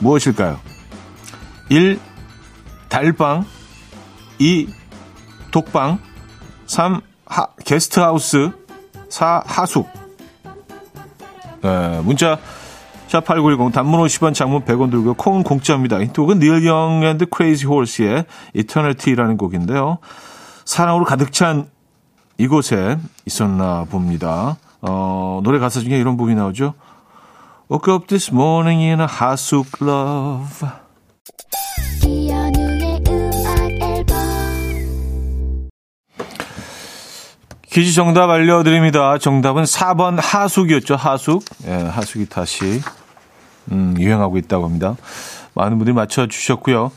[0.00, 0.58] 무엇일까요?
[1.68, 1.98] 1.
[2.88, 3.44] 달방
[4.38, 4.68] 2.
[5.50, 5.98] 독방
[6.66, 7.00] 3.
[7.26, 8.50] 하, 게스트하우스
[9.08, 9.42] 4.
[9.46, 9.88] 하숙
[11.62, 12.38] 네, 문자
[13.10, 15.98] 샵8910 단문 50원 장문 100원 들고 콩은 공짜입니다.
[15.98, 19.98] 이 곡은 닐 영 앤드 크레이지 홀스의 Eternity라는 곡인데요.
[20.64, 21.68] 사랑으로 가득 찬
[22.38, 24.56] 이곳에 있었나 봅니다.
[24.80, 26.74] 어, 노래 가사 중에 이런 부분이 나오죠.
[27.70, 30.68] Woke up this morning in a house of love.
[37.70, 39.18] 퀴즈 정답 알려드립니다.
[39.18, 40.96] 정답은 4번 하숙이었죠.
[40.96, 41.44] 하숙.
[41.66, 42.80] 예, 하숙이 다시
[43.72, 44.96] 음, 유행하고 있다고 합니다.
[45.54, 46.92] 많은 분들이 맞춰주셨고요.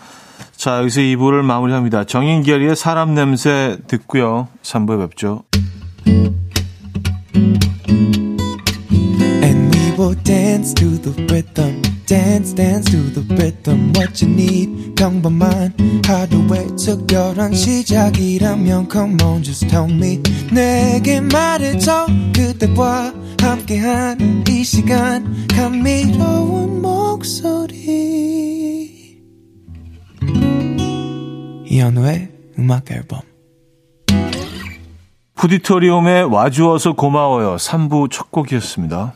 [0.55, 2.05] 자, 여기서 2부를 마무리합니다.
[2.05, 4.47] 정인결의 사람 냄새 듣고요.
[4.61, 5.43] 3부에 뵙죠.
[10.13, 11.81] Will dance to the rhythm.
[12.05, 13.93] Dance, dance to the rhythm.
[13.95, 15.73] What you need, 평범한
[16.05, 20.21] 하루의 특별한 시작이라면 Come on, just tell me.
[20.51, 22.07] 내게 말해줘.
[22.35, 25.47] 그대와 함께한 이 시간.
[25.47, 27.83] 감미로운 목소리.
[31.65, 33.21] 이현우의 음악 앨범.
[35.35, 37.55] 푸디토리움에 와주어서 고마워요.
[37.57, 39.15] 3부 첫 곡이었습니다.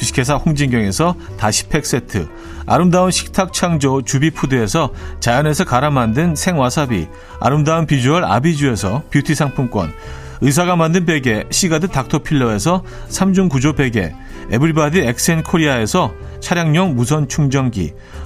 [0.00, 2.26] 주식회사 홍진경에서 다시팩 세트,
[2.64, 7.06] 아름다운 식탁 창조 주비푸드에서 자연에서 갈아 만든 생와사비,
[7.38, 9.92] 아름다운 비주얼 아비주에서 뷰티 상품권,
[10.40, 14.14] 의사가 만든 베개 시가드 닥터필러에서 3중 구조 베개,
[14.50, 17.92] 에블바디 엑센 코리아에서 차량용 무선 충전기,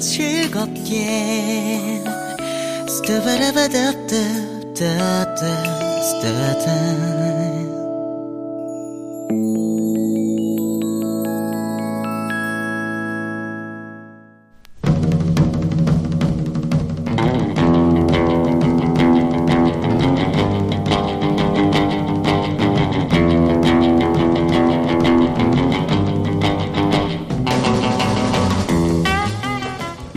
[0.00, 1.58] 즐겁게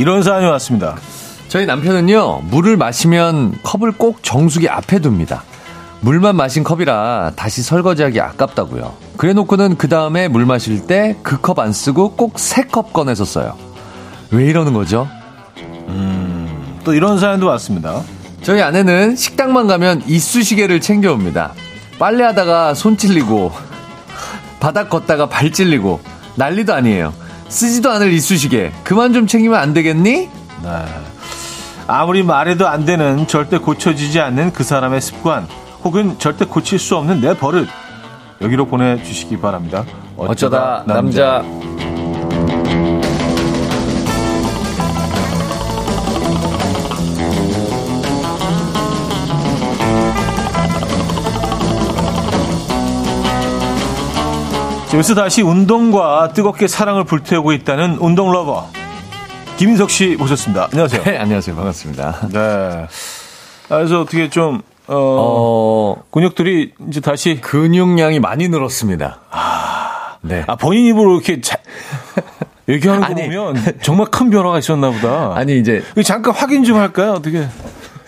[0.01, 0.95] 이런 사연이 왔습니다.
[1.47, 5.43] 저희 남편은요, 물을 마시면 컵을 꼭 정수기 앞에 둡니다.
[5.99, 8.93] 물만 마신 컵이라 다시 설거지하기 아깝다고요.
[9.17, 13.25] 그래 놓고는 그 다음에 물 마실 때 그 컵 안 쓰고 꼭 새 컵 꺼내서
[13.25, 13.55] 써요.
[14.31, 15.07] 왜 이러는 거죠?
[15.87, 18.01] 음, 또 이런 사연도 왔습니다.
[18.41, 21.53] 저희 아내는 식당만 가면 이쑤시개를 챙겨옵니다.
[21.99, 23.51] 빨래하다가 손 찔리고,
[24.59, 25.99] 바닥 걷다가 발 찔리고,
[26.37, 27.13] 난리도 아니에요.
[27.51, 30.29] 쓰지도 않을 이쑤시개 그만 좀 챙기면 안 되겠니?
[30.63, 30.85] 네.
[31.85, 35.47] 아무리 말해도 안 되는 절대 고쳐지지 않는 그 사람의 습관
[35.83, 37.67] 혹은 절대 고칠 수 없는 내 버릇
[38.39, 39.83] 여기로 보내주시기 바랍니다.
[40.15, 41.43] 어쩌다, 어쩌다 남자.
[41.43, 42.00] 남자.
[54.93, 58.69] 여기서 다시 운동과 뜨겁게 사랑을 불태우고 있다는 운동 lover
[59.58, 60.67] 김인석 씨 모셨습니다.
[60.71, 61.04] 안녕하세요.
[61.04, 61.56] 네, 안녕하세요.
[61.56, 62.27] 반갑습니다.
[62.34, 62.88] 네.
[63.69, 69.19] 그래서 어떻게 좀 어, 어, 근육들이 이제 다시 근육량이 많이 늘었습니다.
[69.30, 70.43] 아, 네.
[70.47, 71.56] 아, 본인 입으로 이렇게 자,
[72.67, 73.23] 얘기하는 거 아니.
[73.23, 75.34] 보면 정말 큰 변화가 있었나 보다.
[75.36, 77.13] 아니 이제 잠깐 확인 좀 할까요?
[77.13, 77.47] 어떻게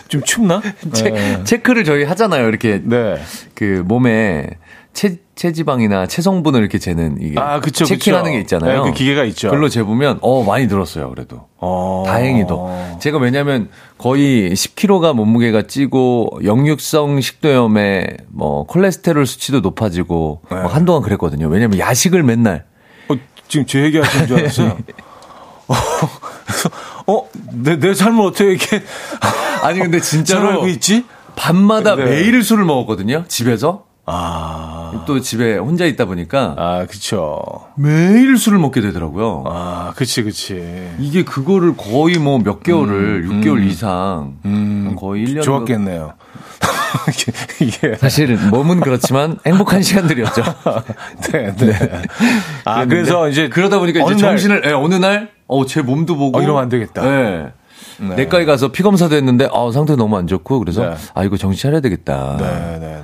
[0.08, 0.60] 좀 춥나?
[0.92, 1.44] 체, 네.
[1.44, 2.46] 체크를 저희 하잖아요.
[2.48, 3.16] 이렇게 네.
[3.54, 4.50] 그 몸에
[4.94, 8.32] 체, 체지방이나 체성분을 이렇게 재는 이게 아, 그쵸, 체킹하는 그쵸.
[8.32, 8.84] 게 있잖아요.
[8.84, 9.48] 네, 그 기계가 있죠.
[9.48, 11.10] 그걸로 재보면 어 많이 늘었어요.
[11.10, 12.04] 그래도 어.
[12.06, 20.56] 다행히도 제가 왜냐하면 거의 10kg가 몸무게가 찌고 역류성 식도염에 뭐 콜레스테롤 수치도 높아지고 네.
[20.56, 21.48] 막 한동안 그랬거든요.
[21.48, 22.64] 왜냐하면 야식을 맨날
[23.08, 23.14] 어,
[23.48, 24.78] 지금 제 얘기하시는 줄 알았어요.
[25.66, 25.74] 어,
[26.46, 26.70] 그래서,
[27.06, 28.82] 어, 내, 내 삶을 어떻게 이렇게
[29.62, 31.04] 아니 근데 잘 진짜로 알고 있지?
[31.36, 32.04] 밤마다 네.
[32.04, 33.24] 매일 술을 먹었거든요.
[33.26, 37.40] 집에서 아, 또 집에 혼자 있다 보니까 아, 그쵸.
[37.76, 39.44] 매일 술을 먹게 되더라고요.
[39.46, 40.90] 아, 그치, 그치.
[40.98, 44.34] 이게 그거를 거의 뭐 몇 개월을 6개월 이상
[44.98, 46.12] 거의 1년 좋았겠네요.
[47.60, 47.96] 이게.
[47.96, 50.42] 사실은 몸은 그렇지만 행복한 시간들이었죠.
[51.32, 52.02] 네, 네.
[52.64, 53.48] 아, 그래서 이제.
[53.48, 57.04] 그러다 보니까 이제 정신을 예, 어느 날 어, 제 몸도 보고 어, 이러면 안 되겠다.
[57.06, 57.52] 예.
[58.00, 58.14] 네.
[58.16, 60.94] 내과에 가서 피 검사도 했는데 아, 상태 너무 안 좋고 그래서 네.
[61.14, 62.36] 아 이거 정신 차려야 되겠다.
[62.38, 63.02] 네, 네, 네.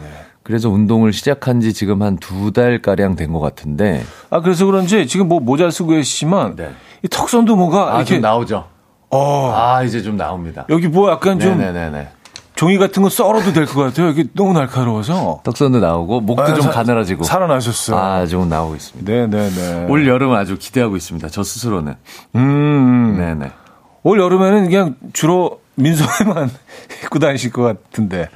[0.51, 5.07] 그래서 운동을 시작한 지 지금 한 두 달 가량 된 것 같은데 아, 그래서 그런지
[5.07, 6.57] 지금 뭐 모자 쓰고 계시지만.
[6.57, 6.71] 네.
[7.03, 8.15] 이 턱선도 뭐가 아, 이렇게.
[8.15, 8.65] 좀 나오죠.
[9.11, 10.67] 어, 아 이제 좀 나옵니다.
[10.69, 12.09] 여기 뭐 약간 좀 네네네네.
[12.57, 14.09] 종이 같은 거 썰어도 될 것 같아요.
[14.11, 15.41] 이게 너무 날카로워서.
[15.45, 17.97] 턱선도 나오고 목도 아, 좀 사- 가늘어지고 살아나셨어요.
[17.99, 19.11] 아 조금 나오고 있습니다.
[19.11, 19.87] 네, 네, 네.
[19.89, 21.29] 올 여름 아주 기대하고 있습니다.
[21.31, 21.95] 저 스스로는.
[22.37, 23.51] 음, 네네.
[24.03, 26.51] 올 여름에는 그냥 주로 민소매만
[27.05, 28.29] 입고 다니실 것 같은데.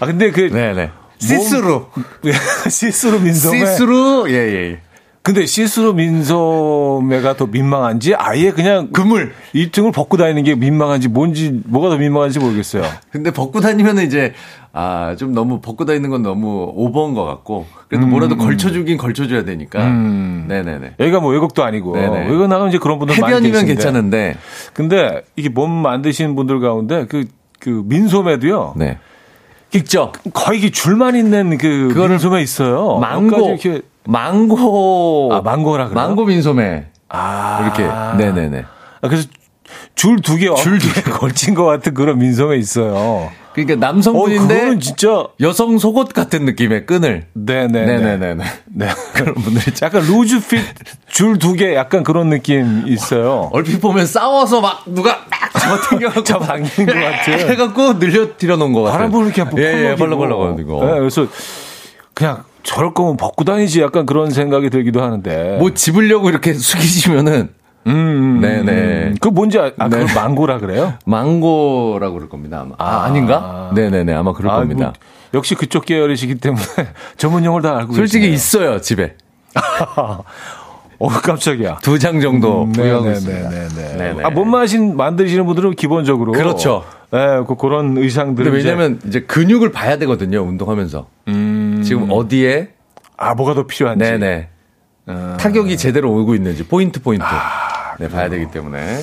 [0.00, 0.42] 아, 근데 그.
[0.52, 0.90] 네네.
[1.26, 1.86] 시스루.
[2.68, 3.58] 시스루 민소매.
[3.58, 4.54] 시스루 예예.
[4.72, 4.78] 예.
[5.24, 11.60] 근데 시스루 민소매가 더 민망한지 아예 그냥 그물 이 등을 벗고 다니는 게 민망한지 뭔지
[11.64, 12.82] 뭐가 더 민망한지 모르겠어요.
[13.12, 14.32] 근데 벗고 다니면은 이제
[14.72, 19.84] 아 좀 너무 벗고 다니는 건 너무 오버인 것 같고 그래도 뭐라도 걸쳐주긴 걸쳐줘야 되니까.
[19.86, 20.46] 음.
[20.48, 20.94] 네네네.
[20.98, 22.26] 여기가 뭐 외국도 아니고 네네.
[22.28, 23.74] 외국 나가면 이제 그런 분들 많이 해변이면 계신데.
[23.74, 24.36] 괜찮은데.
[24.72, 27.26] 근데 이게 몸 만드시는 분들 가운데 그
[27.62, 28.74] 그 민소매도요.
[28.76, 28.98] 네.
[29.74, 30.12] 있죠.
[30.34, 32.98] 거의 줄만 있는 그 그거를 민소매 있어요.
[32.98, 35.94] 망고 이렇게 망고 아, 망고라 그래요?
[36.06, 37.84] 망고 민소매 아 이렇게
[38.22, 38.64] 네네네.
[39.02, 39.28] 아, 그래서
[39.94, 43.30] 줄 두 개, 줄두개 걸친 것 같은 그런 민소매 있어요.
[43.54, 47.26] 그러니까 어, 남성분인데 그거는 진짜 여성 속옷 같은 느낌의 끈을.
[47.34, 48.44] 네네 네 네네네.
[48.74, 48.88] 네.
[49.14, 50.60] 그런 분들이 참- 약간 루즈 핏
[51.08, 53.50] 줄 두 개 약간 그런 느낌 있어요.
[53.52, 57.48] 얼핏 보면 싸워서 막 누가 막 잡아당겨갖고 잡아당긴 것 같은.
[57.50, 58.96] 해갖고 늘려뜨려 놓은 것 같아요.
[58.98, 59.96] 바람 부는 이렇게 예, 예, 펄럭이고.
[59.96, 60.84] 벌렁벌렁거리고.
[60.84, 61.26] 네, 그래서
[62.14, 65.56] 그냥 저럴 거면 벗고 다니지 약간 그런 생각이 들기도 하는데.
[65.58, 67.50] 뭐 집으려고 이렇게 숙이시면은
[67.86, 69.14] 음, 네네.
[69.20, 69.98] 그 뭔지 아, 아 네.
[69.98, 70.94] 그걸 망고라 그래요?
[71.04, 72.60] 망고라고 그럴 겁니다.
[72.60, 72.74] 아마.
[72.78, 73.70] 아, 아 닌가?
[73.74, 74.12] 네네네.
[74.14, 74.84] 아마 그럴 아, 겁니다.
[74.86, 74.92] 뭐,
[75.34, 76.62] 역시 그쪽 계열이시기 때문에
[77.16, 78.70] 전문 용어를 다 알고 솔직히 계시네요.
[78.74, 79.16] 있어요, 집에.
[80.98, 81.78] 어 깜짝이야.
[81.82, 83.64] 두 장 정도 음, 보유하고 네네네네네.
[83.66, 83.96] 있습니다.
[83.98, 84.22] 네네.
[84.22, 86.32] 아, 몸마신 만드시는 분들은 기본적으로.
[86.32, 86.84] 그렇죠.
[87.10, 88.50] 네, 그, 그런 의상들.
[88.52, 91.06] 왜냐면 이제 근육을 봐야 되거든요, 운동하면서.
[91.82, 92.68] 지금 어디에
[93.16, 94.04] 아, 뭐가 더 필요한지.
[94.04, 94.48] 네네.
[95.38, 97.24] 타격이 제대로 오고 있는지 포인트 포인트.
[98.02, 99.00] 네, 봐야 되기 때문에.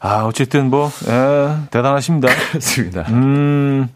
[0.00, 2.28] 아, 어쨌든 뭐, 예, 대단하십니다.
[2.50, 3.02] 그렇습니다.
[3.08, 3.88] 음,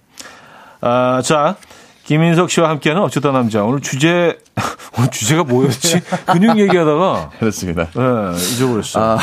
[0.80, 1.56] 아, 자.
[2.04, 3.64] 김인석 씨와 함께하는 어쩌다 남자.
[3.64, 4.38] 오늘 주제,
[4.96, 6.00] 오늘 주제가 뭐였지?
[6.26, 7.88] 근육 얘기하다가, 그렇습니다.
[7.98, 9.04] 예, 잊어버렸어요.
[9.04, 9.18] 아,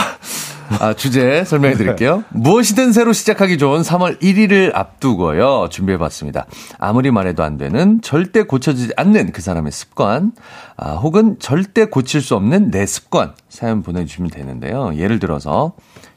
[0.80, 2.24] 아, 주제 설명해 드릴게요.
[2.30, 5.68] 무엇이든 새로 시작하기 좋은 3월 1일을 앞두고요.
[5.70, 6.46] 준비해 봤습니다.
[6.80, 10.32] 아무리 말해도 안 되는 절대 고쳐지지 않는 그 사람의 습관,
[10.78, 14.94] 아, 혹은 절대 고칠 수 없는 내 습관 사연 보내주시면 되는데요.
[14.96, 15.74] 예를 들어서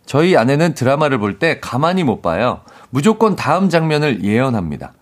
[0.07, 2.61] 저희 아내는 드라마를 볼 때 가만히 못 봐요.
[2.91, 4.93] 무조건 다음 장면을 예언합니다.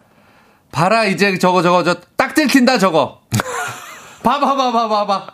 [0.73, 3.21] 봐라 이제 저거 저거 저 딱 들킨다 저거.
[4.25, 5.27] 봐봐 봐봐 봐봐.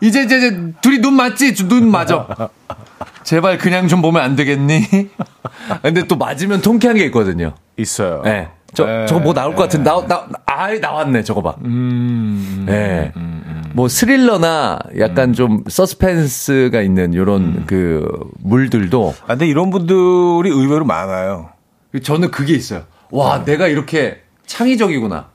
[0.00, 1.54] 이제 이제, 이제 둘이 눈 맞지?
[1.68, 2.26] 눈 맞아.
[3.26, 4.86] 제발 그냥 좀 보면 안 되겠니?
[5.82, 7.54] 근데 또 맞으면 통쾌한 게 있거든요.
[7.76, 8.22] 있어요.
[8.22, 8.48] 네.
[8.72, 9.06] 저, 네.
[9.06, 11.56] 저거 뭐 나올 것 같은, 나, 나, 아이, 나왔네, 저거 봐.
[11.64, 13.12] 음, 네.
[13.72, 18.08] 뭐 스릴러나 약간 좀 서스펜스가 있는 요런 그
[18.38, 21.50] 물들도 아, 근데 이런 분들이 의외로 많아요.
[22.00, 22.84] 저는 그게 있어요.
[23.10, 25.30] 와, 내가 이렇게 창의적이구나.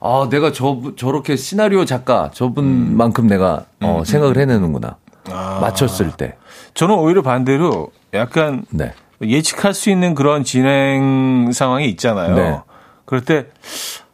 [0.00, 4.96] 아, 내가 저, 저렇게 시나리오 작가, 저분만큼 내가 어, 생각을 해내는구나.
[5.28, 6.36] 맞췄을 때.
[6.74, 8.92] 저는 오히려 반대로 약간 네.
[9.22, 12.34] 예측할 수 있는 그런 진행 상황이 있잖아요.
[12.34, 12.58] 네.
[13.04, 13.46] 그럴 때,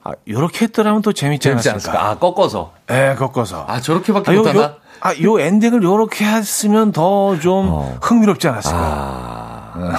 [0.03, 1.99] 아, 요렇게 했더라면 또 재밌지 재밌지 않았을까?
[1.99, 2.11] 않을까?
[2.13, 2.73] 아, 꺾어서.
[2.91, 3.65] 예, 꺾어서.
[3.69, 4.63] 아, 저렇게밖에 아, 요, 못하나?
[4.63, 7.99] 요, 아, 요 엔딩을 요렇게 했으면 더좀 어.
[8.01, 8.79] 흥미롭지 않았을까?
[8.79, 9.99] 아.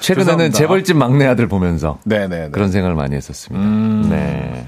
[0.00, 0.52] 최근에는.
[0.52, 2.50] 재벌집 막내 아들 보면서 네네.
[2.50, 4.08] 그런 생각을 많이 했었습니다.
[4.08, 4.66] 네.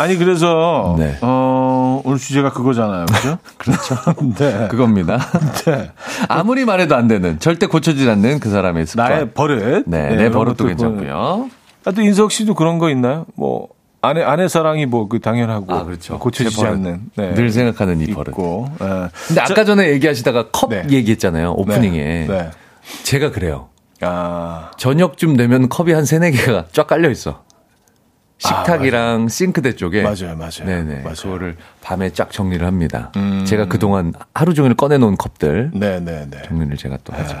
[0.00, 1.16] 아니, 그래서, 네.
[1.20, 3.06] 어, 오늘 주제가 그거잖아요.
[3.06, 3.38] 그죠?
[3.58, 3.96] 그렇죠.
[4.38, 4.68] 네.
[4.68, 5.18] 그겁니다.
[5.66, 5.90] 네.
[6.28, 9.10] 아무리 말해도 안 되는 절대 고쳐지지 않는 그 사람의 습관.
[9.10, 9.84] 나의 버릇.
[9.86, 11.48] 네, 네, 내 버릇도 괜찮고요.
[11.84, 13.26] 아, 또 인석 씨도 그런 거 있나요?
[13.36, 13.68] 뭐
[14.02, 16.18] 아내 아내 사랑이 뭐 그 당연하고 아, 그렇죠.
[16.18, 16.64] 고쳐지지.
[16.64, 17.34] 않는 네.
[17.34, 18.30] 늘 생각하는 이 버릇.
[18.30, 18.68] 있고.
[18.80, 18.86] 네.
[19.28, 20.84] 근데 아까 전에 얘기하시다가 컵 네.
[20.90, 21.52] 얘기했잖아요.
[21.52, 21.98] 오프닝에.
[21.98, 22.26] 네.
[22.26, 22.50] 네.
[23.02, 23.68] 제가 그래요.
[24.00, 27.42] 아, 저녁쯤 되면 컵이 한 세네 개가 쫙 깔려 있어.
[28.40, 30.02] 식탁이랑 싱크대 쪽에.
[30.02, 30.64] 맞아요, 맞아요.
[30.64, 31.00] 네네.
[31.02, 31.14] 맞아요.
[31.14, 33.12] 그거를 밤에 쫙 정리를 합니다.
[33.16, 33.44] 음.
[33.46, 36.42] 제가 그동안 하루 종일 꺼내놓은 컵들 네, 네, 네.
[36.48, 37.36] 정리를 제가 또 하죠.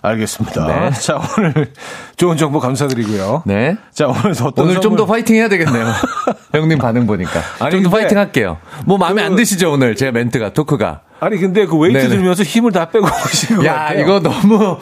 [0.00, 0.66] 알겠습니다.
[0.66, 0.90] 네.
[1.00, 1.72] 자, 오늘
[2.16, 3.42] 좋은 정보 감사드리고요.
[3.46, 3.76] 네.
[3.92, 5.86] 자, 오늘 어떤 오늘 좀더 선물- 파이팅 해야 되겠네요.
[6.52, 7.40] 형님 반응 보니까.
[7.70, 8.58] 좀 더 파이팅 할게요.
[8.84, 9.96] 뭐 마음에 그- 안 드시죠, 오늘?
[9.96, 11.00] 제 멘트가, 토크가.
[11.20, 12.10] 아니 근데 그 웨이트 네네.
[12.10, 14.00] 들면서 힘을 다 빼고 오신 것 야, 같아요.
[14.00, 14.78] 이거 너무,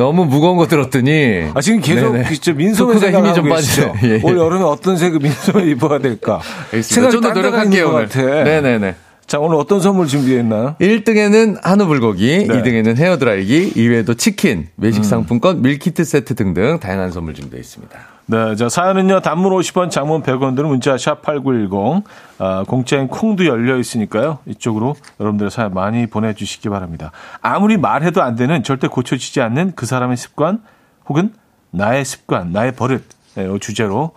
[0.00, 1.44] 너무 무거운 거 들었더니.
[1.52, 2.30] 아, 지금 계속 네네.
[2.30, 3.48] 진짜 민소매 토크가 힘이 좀 생각하고?
[3.50, 3.92] 빠지네.
[4.04, 4.20] 예, 예.
[4.22, 6.40] 올 여름에 어떤 색의 민소매 입어야 될까?
[6.72, 7.10] 알겠습니다.
[7.10, 8.08] 좀더 노력할게요, 것 오늘.
[8.08, 8.44] 같아.
[8.44, 8.94] 네네네.
[9.26, 10.76] 자, 오늘 어떤 선물 준비했나요?
[10.80, 12.62] 1등에는 한우 불고기, 네.
[12.62, 17.98] 2등에는 헤어드라이기, 이외에도 치킨, 외식 상품권, 밀키트 세트 등등 다양한 선물 준비되어 있습니다.
[18.30, 22.04] 네, 자, 사연은요, 단문 50원, 장문 100원 들은 문자 샵8910,
[22.38, 24.38] 아, 공짜인 콩도 열려 있으니까요.
[24.46, 27.10] 이쪽으로 여러분들의 사연 많이 보내주시기 바랍니다.
[27.40, 30.62] 아무리 말해도 안 되는 절대 고쳐지지 않는 그 사람의 습관
[31.08, 31.34] 혹은
[31.72, 33.02] 나의 습관, 나의 버릇,
[33.34, 34.12] 네, 이 주제로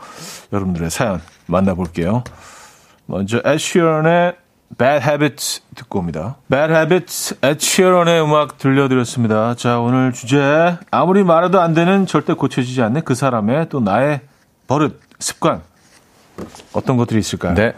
[0.54, 2.24] 여러분들의 사연 만나볼게요.
[3.08, 4.36] 먼저 애쉬런의
[4.78, 6.38] Bad Habits 듣고 옵니다.
[6.50, 9.56] Bad Habits, 애쉬런의 음악 들려드렸습니다.
[9.56, 14.22] 자, 오늘 주제 아무리 말해도 안 되는 절대 고쳐지지 않는 그 사람의 또 나의
[14.68, 15.62] 버릇, 습관
[16.74, 17.54] 어떤 것들이 있을까요?
[17.54, 17.74] 네.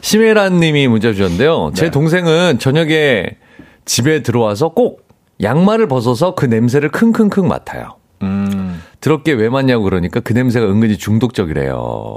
[0.00, 1.72] 심혜란 님이 문자 주셨는데요.
[1.74, 1.90] 제 네.
[1.90, 3.36] 동생은 저녁에
[3.84, 5.06] 집에 들어와서 꼭
[5.42, 7.96] 양말을 벗어서 그 냄새를 킁킁킁 맡아요.
[8.22, 12.16] 음, 더럽게 왜 맞냐고 그러니까 그 냄새가 은근히 중독적이래요.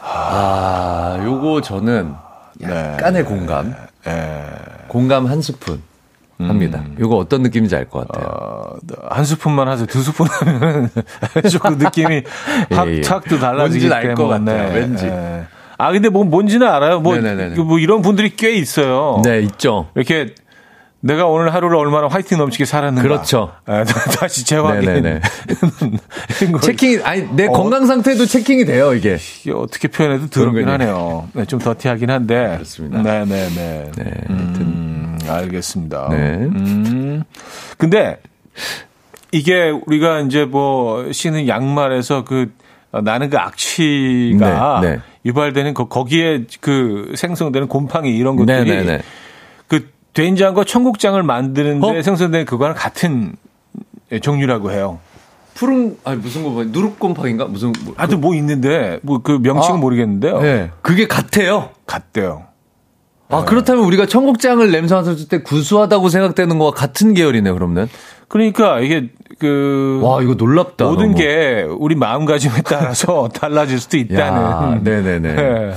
[0.00, 2.14] 아, 요거 저는
[2.62, 3.74] 약간의 공감,
[4.06, 4.42] 예.
[4.88, 5.80] 공감 한 스푼
[6.38, 6.82] 합니다.
[6.98, 8.26] 요거 어떤 느낌인지 알 것 같아요.
[8.26, 8.76] 어,
[9.10, 9.86] 한 스푼만 하세요.
[9.86, 10.90] 두 스푼 하면
[11.50, 12.22] 조금 느낌이
[12.70, 13.00] 확, 예, 예.
[13.02, 14.52] 착도 달라지기 알것 때문에.
[14.52, 14.74] 같아요.
[14.74, 15.06] 왠지.
[15.06, 15.44] 예.
[15.76, 17.00] 아, 근데 뭐 뭔지는 알아요.
[17.00, 17.54] 뭐, 네네네네.
[17.56, 19.20] 그뭐 이런 분들이 꽤 있어요.
[19.24, 19.88] 네, 있죠.
[19.94, 20.34] 이렇게
[21.02, 23.02] 내가 오늘 하루를 얼마나 화이팅 넘치게 살았는가.
[23.02, 23.52] 그렇죠.
[23.68, 23.84] 예,
[24.18, 25.20] 다시 재확인.
[26.60, 27.52] 체킹이, 아니, 내 어.
[27.52, 29.16] 건강 상태도 체킹이 돼요, 이게.
[29.40, 30.68] 이게 어떻게 표현해도 더럽긴.
[30.68, 31.28] 하네요.
[31.32, 32.52] 네, 좀 더티하긴 한데.
[32.54, 33.02] 그렇습니다.
[33.02, 33.90] 네네네.
[33.96, 36.08] 네, 음, 알겠습니다.
[36.10, 36.16] 네.
[36.16, 37.22] 음,
[37.78, 38.18] 근데
[39.32, 42.52] 이게 우리가 이제 뭐 신은 양말에서 그
[42.92, 44.98] 어, 나는 그 악취가 네, 네.
[45.24, 48.98] 유발되는 거, 거기에 그 생성되는 곰팡이 이런 것들이 네네네.
[48.98, 49.02] 그
[50.14, 52.02] 된장과 청국장을 만드는데 어?
[52.02, 53.34] 생성되는 그거랑 같은
[54.22, 54.98] 종류라고 해요.
[55.54, 57.44] 푸른, 아니, 무슨 거, 누룩곰팡인가?
[57.46, 60.40] 무슨, 뭐, 하여튼 뭐 있는데 뭐 그 명칭은 아, 모르겠는데요.
[60.40, 60.70] 네.
[60.80, 61.70] 그게 같아요.
[61.86, 62.44] 같대요.
[63.28, 67.88] 아, 그렇다면 우리가 청국장을 냄새 맡았을 때 구수하다고 생각되는 거와 같은 계열이네요, 그러면.
[68.26, 70.86] 그러니까 이게 그 와, 이거 놀랍다.
[70.86, 71.18] 모든 너무.
[71.18, 74.82] 게 우리 마음가짐에 따라서 달라질 수도 야, 있다는.
[74.84, 75.34] 네네네.
[75.34, 75.74] 네.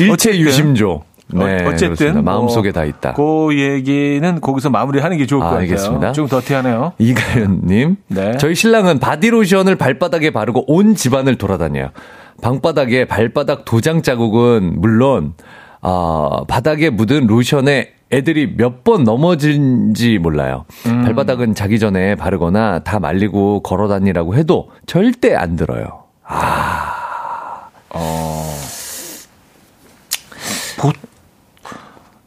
[0.00, 0.38] 일체.
[0.38, 1.04] 유심조.
[1.32, 1.92] 네, 어, 그렇습니다.
[1.92, 3.12] 어쨌든 마음속에 뭐 다 있다.
[3.14, 5.62] 그 얘기는 거기서 마무리하는 게 좋을 아, 것 같아요.
[5.70, 6.12] 알겠습니다.
[6.12, 6.92] 좀 더티하네요.
[6.98, 7.96] 이가연님.
[8.08, 8.36] 네.
[8.38, 11.90] 저희 신랑은 바디로션을 발바닥에 바르고 온 집안을 돌아다녀요.
[12.42, 15.34] 방바닥에 발바닥 도장 자국은 물론,
[15.80, 20.64] 아, 바닥에 묻은 로션에 애들이 몇 번 넘어진지 몰라요.
[20.86, 21.02] 음.
[21.02, 26.02] 발바닥은 자기 전에 바르거나 다 말리고 걸어 다니라고 해도 절대 안 들어요.
[27.94, 28.54] 어.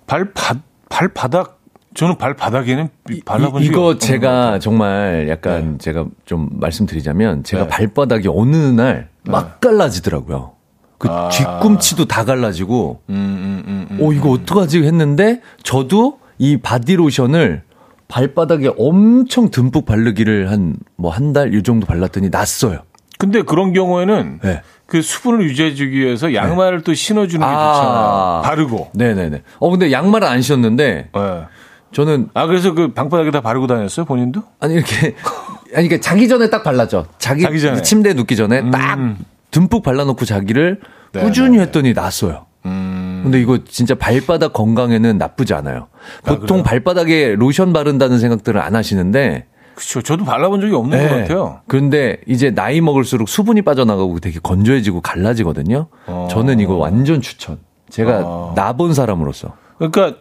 [0.06, 0.56] 보, 발바,
[0.89, 1.60] 발바닥
[1.93, 2.89] 저는 발바닥에는
[3.26, 4.60] 발라본 이, 이거 제가 같아요.
[4.60, 5.78] 정말 약간 네.
[5.78, 7.70] 제가 좀 말씀드리자면 제가 네.
[7.70, 10.51] 발바닥이 어느 날막 갈라지더라고요.
[10.97, 11.30] 그 아.
[11.30, 13.99] 뒤꿈치도 다 갈라지고 음, 음, 음, 음.
[14.06, 17.64] 어 이거 어떡하지 했는데 저도 이 바디로션을
[18.08, 22.82] 발바닥에 엄청 듬뿍 바르기를 한 뭐 한 달 이 정도 발랐더니 났어요.
[23.18, 24.62] 근데 그런 경우에는 네.
[24.86, 27.73] 그 수분을 유지해주기 위해서 양말을 또 신어주는 게 아.
[27.73, 28.41] 좋잖아요.
[28.43, 28.91] 바르고.
[28.93, 29.41] 네네네.
[29.59, 31.43] 어 근데 양말은 안 신었는데 네.
[31.91, 34.43] 저는 아 그래서 그 방바닥에 다 바르고 다녔어요 본인도?
[34.59, 35.15] 아니 이렇게
[35.75, 37.07] 아니 그러니까 자기 전에 딱 발랐죠.
[37.17, 37.81] 자기, 자기 전에.
[37.81, 39.17] 침대에 눕기 전에 딱 음.
[39.51, 40.81] 듬뿍 발라놓고 자기를
[41.13, 42.45] 네, 꾸준히 네, 했더니 났어요.
[42.65, 43.21] 음.
[43.23, 45.88] 근데 이거 진짜 발바닥 건강에는 나쁘지 않아요.
[46.25, 46.63] 보통 그래요?
[46.63, 49.45] 발바닥에 로션 바른다는 생각들을 안 하시는데
[49.76, 50.01] 그렇죠.
[50.01, 51.21] 저도 발라본 적이 없는 것 네.
[51.21, 51.59] 같아요.
[51.67, 55.88] 그런데 이제 나이 먹을수록 수분이 빠져나가고 되게 건조해지고 갈라지거든요.
[56.07, 56.28] 어.
[56.32, 57.57] 저는 이거 완전 추천.
[57.89, 58.53] 제가 어.
[58.55, 59.53] 나본 사람으로서.
[59.78, 60.15] 그러니까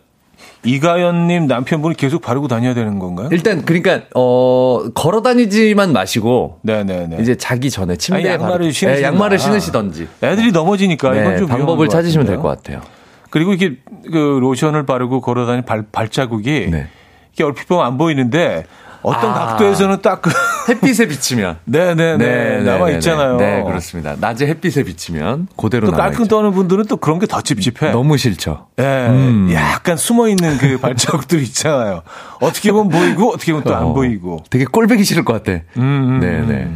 [0.64, 3.28] 이가연님 남편분이 계속 바르고 다녀야 되는 건가요?
[3.32, 7.18] 일단 그러니까 어 걸어 다니지만 마시고 네네네.
[7.20, 8.96] 이제 자기 전에 침대에 아니, 양말을 바르- 신으시거나.
[8.96, 12.36] 네, 양말을 신으시던지 애들이 넘어지니까 네, 이건 좀 방법을 것 찾으시면 될.
[12.38, 12.80] 것 같아요.
[13.30, 13.76] 그리고 이게
[14.10, 16.88] 그 로션을 바르고 걸어 다니는 발, 발자국이 네.
[17.32, 18.64] 이게 얼핏 보면 안 보이는데
[19.04, 19.34] 어떤 아.
[19.34, 20.30] 각도에서는 딱 그,
[20.68, 21.58] 햇빛에 비치면.
[21.64, 23.36] 네네 네, 남아 있잖아요.
[23.36, 24.16] 네, 그렇습니다.
[24.18, 26.26] 낮에 햇빛에 비치면 그대로 또 깔끔.
[26.26, 27.92] 떠는 분들은 또 그런 게 더 찝찝해.
[27.92, 28.66] 너무 싫죠.
[28.80, 29.50] 예, 음.
[29.52, 32.02] 약간 숨어 있는 그 발자국들 있잖아요.
[32.40, 34.42] 어떻게 보면 보이고 어떻게 보면 또안 어, 보이고.
[34.50, 35.60] 되게 꼴보기 싫을 것 같아.
[35.76, 36.68] 음, 네네.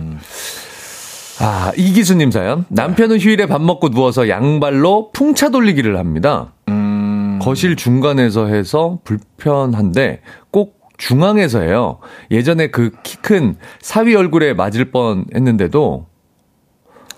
[1.41, 2.65] 아, 이기수님 사연.
[2.69, 6.53] 남편은 휴일에 밥 먹고 누워서 양발로 풍차 돌리기를 합니다.
[6.69, 10.21] 음, 거실 중간에서 해서 불편한데
[10.51, 11.99] 꼭 중앙에서 해요.
[12.31, 16.07] 예전에 그 키 큰 사위 얼굴에 맞을 뻔 했는데도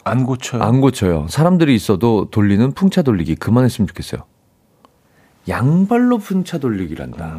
[0.04, 0.62] 안 고쳐요.
[0.62, 1.26] 안 고쳐요.
[1.28, 4.22] 사람들이 있어도 돌리는 풍차 돌리기 그만했으면 좋겠어요.
[5.48, 7.36] 양발로 풍차 돌리기를 한다.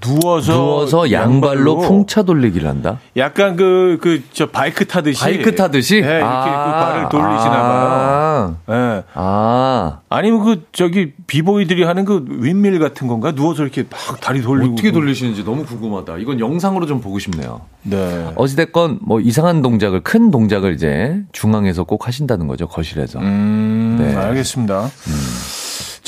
[0.00, 2.98] 누워서 누워서 양발로 풍차 돌리기를 한다.
[3.16, 6.00] 약간 그 그 저 바이크 타듯이 바이크 타듯이?
[6.00, 8.56] 네, 이렇게 그 발을 돌리시나 봐요.
[8.66, 9.02] 아, 예.
[9.14, 9.98] 아.
[10.08, 14.90] 아니면 그 저기 비보이들이 하는 그 윈밀 같은 건가 누워서 이렇게 막 다리 돌리고 어떻게
[14.90, 16.18] 그- 돌리시는지 너무 궁금하다.
[16.18, 17.62] 이건 영상으로 좀 보고 싶네요.
[17.82, 18.30] 네.
[18.36, 23.18] 어찌 됐건 뭐 이상한 동작을 큰 동작을 이제 중앙에서 꼭 하신다는 거죠 거실에서.
[23.20, 24.14] 음, 네.
[24.16, 24.88] 알겠습니다.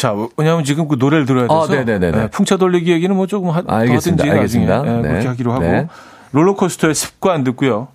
[0.05, 2.11] 자, 왜냐하면 지금 그 노래를 들어야 돼서 아, 네네네네.
[2.11, 4.23] 네, 풍차 돌리기 얘기는 뭐 조금 하, 더 알겠습니다.
[4.25, 4.77] 하든지 알겠습니다.
[4.77, 5.09] 나중에 네, 네.
[5.09, 5.89] 그렇게 하기로 하고 네.
[6.33, 7.89] 롤러코스터의 습관 듣고요.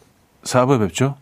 [0.44, 1.18] 4부에 뵙죠.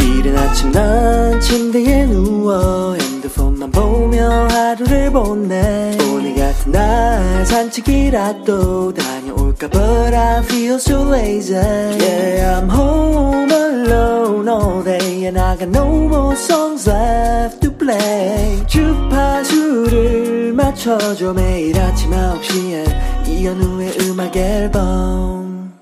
[0.00, 9.21] 이른 아침 난 침대에 누워 핸드폰만 보며 하루를 보내 오늘 같은 날 산책이라도 다
[9.52, 15.68] 녀올까 But I feel so lazy Yeah I'm home alone all day And I got
[15.68, 25.72] no more songs left to play 주파수를 맞춰줘 매일 아침 9시에 이현우의 음악 앨범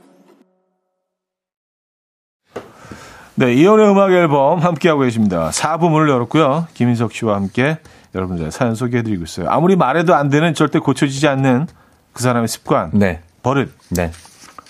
[3.35, 5.49] 네, 이연의 음악 앨범 함께하고 계십니다.
[5.49, 6.67] 4부 문을 열었고요.
[6.75, 7.79] 김인석 씨와 함께
[8.15, 9.49] 여러분들 사연 소개해드리고 있어요.
[9.49, 11.67] 아무리 말해도 안 되는 절대 고쳐지지 않는
[12.13, 13.23] 그 사람의 습관, 네.
[13.43, 14.11] 버릇 네.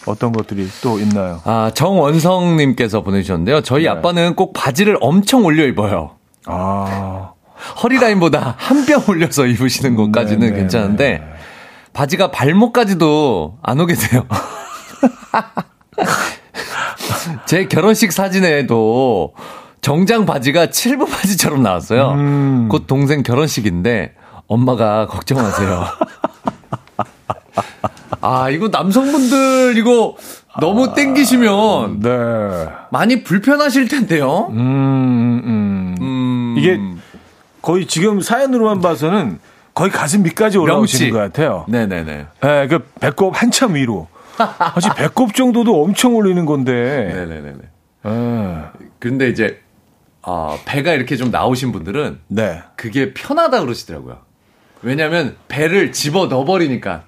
[0.06, 1.40] 어떤 것들이 또 있나요?
[1.44, 3.60] 아 정원성님께서 보내주셨는데요.
[3.62, 3.88] 저희 네.
[3.90, 6.12] 아빠는 꼭 바지를 엄청 올려 입어요.
[6.46, 7.32] 아,
[7.82, 11.22] 허리 라인보다 한 뼘 올려서 입으시는 것까지는 네, 네, 괜찮은데
[11.92, 14.26] 바지가 발목까지도 안 오게 돼요.
[17.46, 19.34] 제 결혼식 사진에도
[19.82, 22.10] 정장 바지가 칠부 바지처럼 나왔어요.
[22.12, 22.68] 음.
[22.70, 24.14] 곧 동생 결혼식인데
[24.46, 25.84] 엄마가 걱정하세요.
[28.20, 30.16] 아, 이거 남성분들 이거
[30.60, 32.10] 너무 땡기시면 네.
[32.90, 34.48] 많이 불편하실 텐데요.
[34.50, 35.96] 음, 음.
[36.00, 36.54] 음.
[36.58, 36.78] 이게
[37.62, 39.38] 거의 지금 사연으로만 봐서는
[39.74, 41.12] 거의 가슴 밑까지 올라오시는.
[41.12, 41.64] 것 같아요.
[41.68, 42.26] 네네네.
[42.44, 44.08] 예, 그 배꼽 한참 위로.
[44.74, 46.72] 사실 배꼽 정도도 엄청 올리는 건데.
[47.14, 47.58] 네네네네.
[48.06, 48.62] 예.
[48.98, 49.60] 근데 이제
[50.22, 52.60] 아, 배가 이렇게 좀 나오신 분들은 네.
[52.76, 54.18] 그게 편하다 그러시더라고요.
[54.82, 57.04] 왜냐면 배를 집어 넣어버리니까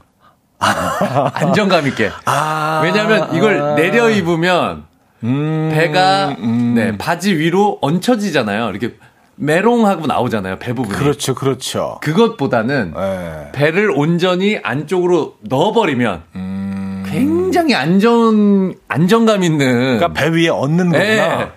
[1.34, 2.10] 안정감 있게.
[2.24, 2.80] 아.
[2.84, 4.84] 왜냐면 이걸 내려 입으면
[5.24, 6.74] 음, 배가 음.
[6.74, 8.70] 네 바지 위로 얹혀지잖아요.
[8.70, 8.96] 이렇게
[9.36, 10.58] 메롱하고 나오잖아요.
[10.58, 10.96] 배 부분이.
[10.96, 11.98] 그렇죠, 그렇죠.
[12.02, 13.52] 그것보다는 예.
[13.52, 17.04] 배를 온전히 안쪽으로 넣어버리면 음.
[17.08, 20.98] 굉장히 안전 안정감 있는 그러니까 배 위에 얹는 거구나.
[21.38, 21.48] 네.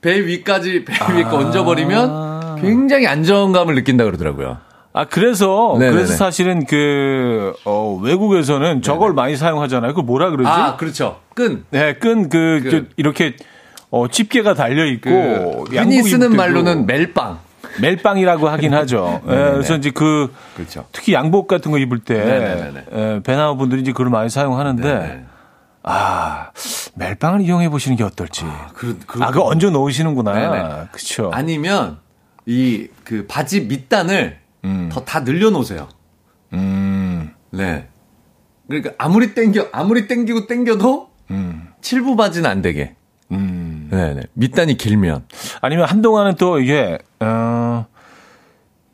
[0.00, 4.58] 배 위까지 배 위에 거 얹어버리면 굉장히 안정감을 느낀다 그러더라고요.
[4.98, 5.92] 아, 그래서, 네네네.
[5.94, 9.92] 그래서 사실은 그, 어, 외국에서는 저걸 많이 사용하잖아요.
[9.92, 10.50] 그걸 뭐라 그러지?
[10.50, 11.20] 아 그렇죠.
[11.34, 11.64] 끈.
[11.70, 13.36] 네, 끈, 그, 이렇게,
[13.90, 17.38] 어, 집게가 달려 있고, 그 양복 흔히 쓰는 말로는 멜빵.
[17.80, 19.20] 멜빵이라고 하긴 하죠.
[19.28, 19.30] 예.
[19.30, 20.84] 그래서 이제 그, 그렇죠.
[20.90, 22.72] 특히 양복 같은 거 입을 때.
[22.92, 25.24] 예, 배나무 분들이 이제 그걸 많이 사용하는데, 네.
[25.84, 26.50] 아,
[26.96, 28.44] 멜빵을 이용해 보시는 게 어떨지.
[28.74, 30.32] 그, 그, 아, 그거 얹어 놓으시는구나.
[30.32, 30.74] 네네.
[30.90, 31.30] 그쵸.
[31.32, 31.98] 아니면
[32.46, 34.88] 이 그 바지 밑단을 음.
[34.92, 35.88] 더다 늘려놓으세요.
[36.52, 37.88] 음, 네.
[38.66, 42.94] 그러니까 아무리 땡겨 아무리 땡기고 땡겨도 음, 칠부 바지는 안 되게.
[43.30, 43.88] 음.
[43.90, 44.22] 네네.
[44.34, 45.26] 밑단이 길면.
[45.60, 47.86] 아니면 한동안은 또 이게, 어,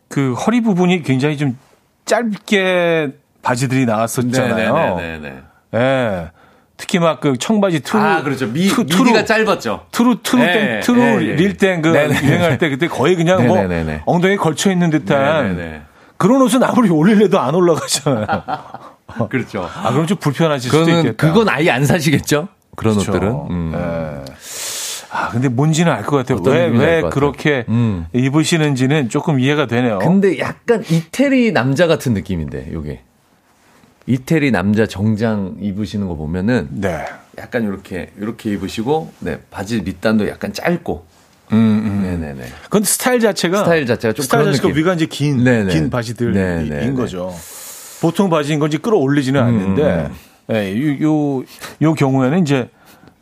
[0.09, 1.59] 그 허리 부분이 굉장히 좀
[2.05, 3.12] 짧게
[3.43, 4.97] 바지들이 나왔었잖아요.
[4.97, 5.43] 네네네
[5.73, 6.31] 네.
[6.75, 6.77] 예.
[6.77, 8.47] 특히 막 그 청바지 투아 그렇죠.
[8.49, 9.87] 미, 투, 미디가 짧았죠.
[9.93, 11.35] 투루 투루 네, 땡 투루 네, 네.
[11.37, 12.22] 릴땡그 네네.
[12.25, 13.59] 유행할 때 그때 거의 그냥 뭐.
[14.07, 15.85] 엉덩이 걸쳐 있는 듯한.
[16.16, 18.27] 그런 옷은 아무리 올릴래도 안 올라가잖아요.
[19.31, 19.68] 그렇죠.
[19.83, 21.16] 아 그럼 좀 불편하실 수도 있겠다.
[21.16, 22.49] 그건 아예 안 사시겠죠?
[22.77, 23.12] 그런 그렇죠.
[23.12, 23.33] 옷들은.
[23.51, 23.72] 음.
[23.75, 24.33] 예.
[25.12, 26.41] 아 근데 뭔지는 알 것 같아요.
[26.45, 27.03] 왜 왜.
[27.11, 28.07] 그렇게 음.
[28.12, 30.01] 입으시는지는 조금 이해가 되네요.
[30.01, 33.01] 근데 약간 이태리 남자 같은 느낌인데 요게
[34.07, 37.05] 이태리 남자 정장 입으시는 거 보면은 네.
[37.38, 41.07] 약간 이렇게 이렇게 입으시고 네 바지 밑단도 약간 짧고
[41.52, 42.02] 음, 음.
[42.02, 42.46] 네네네.
[42.64, 44.76] 그건 스타일 자체가 스타일 자체가 좀 스타일 자체가 느낌.
[44.78, 45.72] 위가 이제 긴, 네네.
[45.72, 46.94] 긴 바지들인.
[46.94, 47.34] 거죠.
[48.00, 50.11] 보통 바지인 건지 끌어올리지는 음, 않는데,
[50.52, 51.44] 예, 요, 요,
[51.82, 52.68] 요 경우에는 이제,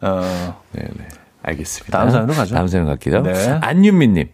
[0.00, 1.08] 어, 네네.
[1.42, 1.98] 알겠습니다.
[1.98, 2.54] 다음 사연으로 가죠.
[2.54, 3.22] 다음 사연 갈게요.
[3.22, 3.58] 네.
[3.60, 4.28] 안윤미님.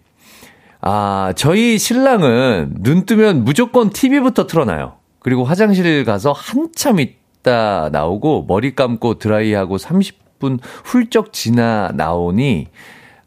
[0.80, 4.97] 아, 저희 신랑은 눈 뜨면 무조건 TV부터 틀어놔요.
[5.20, 12.68] 그리고 화장실 가서 한참 있다 나오고 머리 감고 드라이하고 30분 훌쩍 지나 나오니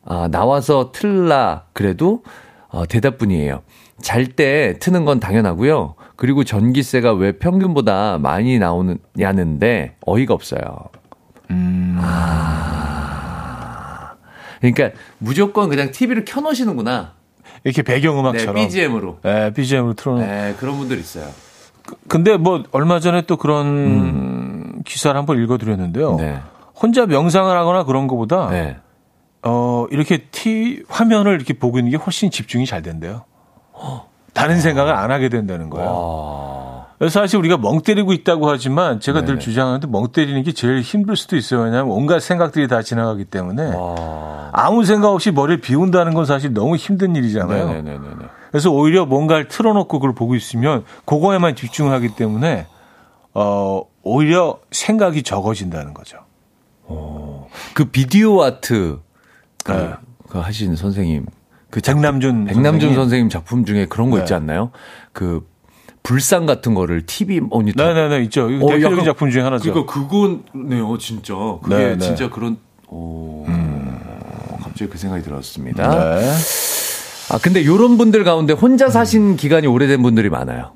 [0.04, 2.24] 아, 나와서 틀라 그래도
[2.70, 3.62] 어, 대답뿐이에요.
[4.02, 5.94] 잘 때 트는 건 당연하고요.
[6.16, 10.62] 그리고 전기세가 왜 평균보다 많이 나오느냐는데 어이가 없어요.
[11.52, 12.72] 아.
[14.60, 17.14] 그러니까 무조건 그냥 TV를 켜 놓으시는구나.
[17.64, 18.56] 이렇게 네, 배경음악처럼.
[18.56, 19.20] BGM으로.
[19.26, 20.26] 예, BGM으로 틀어 놓은.
[20.26, 21.28] 네, 그런 분들 있어요.
[22.08, 26.12] 근데 뭐, 얼마 전에 또 그런 기사를 한번 읽어드렸는데요.
[26.12, 26.18] 음.
[26.18, 26.39] 네.
[26.76, 28.78] 혼자 명상을 하거나 그런 것보다, 네.
[29.44, 33.24] 어, 이렇게 티, 화면을 이렇게 보고 있는 게 훨씬 집중이 잘 된대요.
[34.34, 35.89] 다른 생각을 안 하게 된다는 거예요.
[35.92, 39.39] 아, 그래서 사실 우리가 멍 때리고 있다고 하지만 제가 늘 네네.
[39.39, 41.62] 주장하는데 멍 때리는 게 제일 힘들 수도 있어요.
[41.62, 44.50] 왜냐하면 온갖 생각들이 다 지나가기 때문에 아.
[44.54, 47.68] 아무 생각 없이 머리를 비운다는 건 사실 너무 힘든 일이잖아요.
[47.68, 48.26] 네네네네.
[48.52, 52.68] 그래서 오히려 뭔가를 틀어놓고 그걸 보고 있으면 그거에만 집중을 하기 때문에
[53.34, 56.18] 어 오히려 생각이 적어진다는 거죠.
[57.74, 58.99] 그 비디오 아트
[59.64, 59.91] 그, 네.
[60.28, 61.26] 그 하신 선생님
[61.70, 62.95] 그 작- 백남준 백남준 선생님.
[62.95, 64.24] 선생님 작품 중에 그런 거 네.
[64.24, 64.72] 있지 않나요?
[65.14, 65.47] 그
[66.04, 68.49] 불상 같은 거를 TV 모니터 네네네 있죠.
[68.49, 69.72] 이거 어, 대표적인 약간 작품 중에 하나죠.
[69.72, 71.34] 그러니까 그거네요, 진짜.
[71.62, 71.99] 그게 네, 네.
[71.99, 72.58] 진짜 그런
[72.89, 73.45] 오.
[74.62, 76.16] 갑자기 그 생각이 들었습니다.
[76.16, 76.32] 네.
[77.32, 80.74] 아 근데 요런 분들 가운데 혼자 사신 기간이 오래된 분들이 많아요.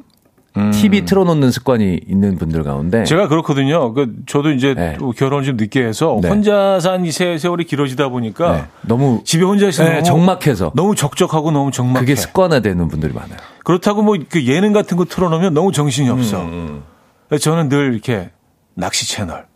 [0.72, 3.94] TV 틀어놓는 습관이 있는 분들 가운데 제가 그렇거든요.
[3.94, 4.96] 그 저도 이제 네.
[4.98, 6.30] 또 결혼 좀 늦게 해서 네.
[6.30, 11.72] 혼자 산이 세월이 길어지다 보니까 네, 너무 집에 혼자 있으면 네, 적막해서 너무 적적하고 너무
[11.72, 12.00] 적막해.
[12.00, 13.38] 그게 습관화되는 분들이 많아요.
[13.66, 16.40] 그렇다고 뭐 그 예능 같은 거 틀어놓으면 너무 정신이 없어.
[16.44, 16.84] 음,
[17.28, 18.30] 그래서 저는 늘 이렇게
[18.76, 19.48] 낚시 채널.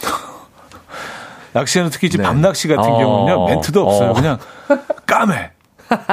[1.52, 2.22] 낚시 채널 특히 이제 네.
[2.22, 4.10] 밤낚시 같은 어, 경우는요 멘트도 없어요.
[4.10, 4.12] 어.
[4.12, 4.38] 그냥
[5.04, 5.50] 까매.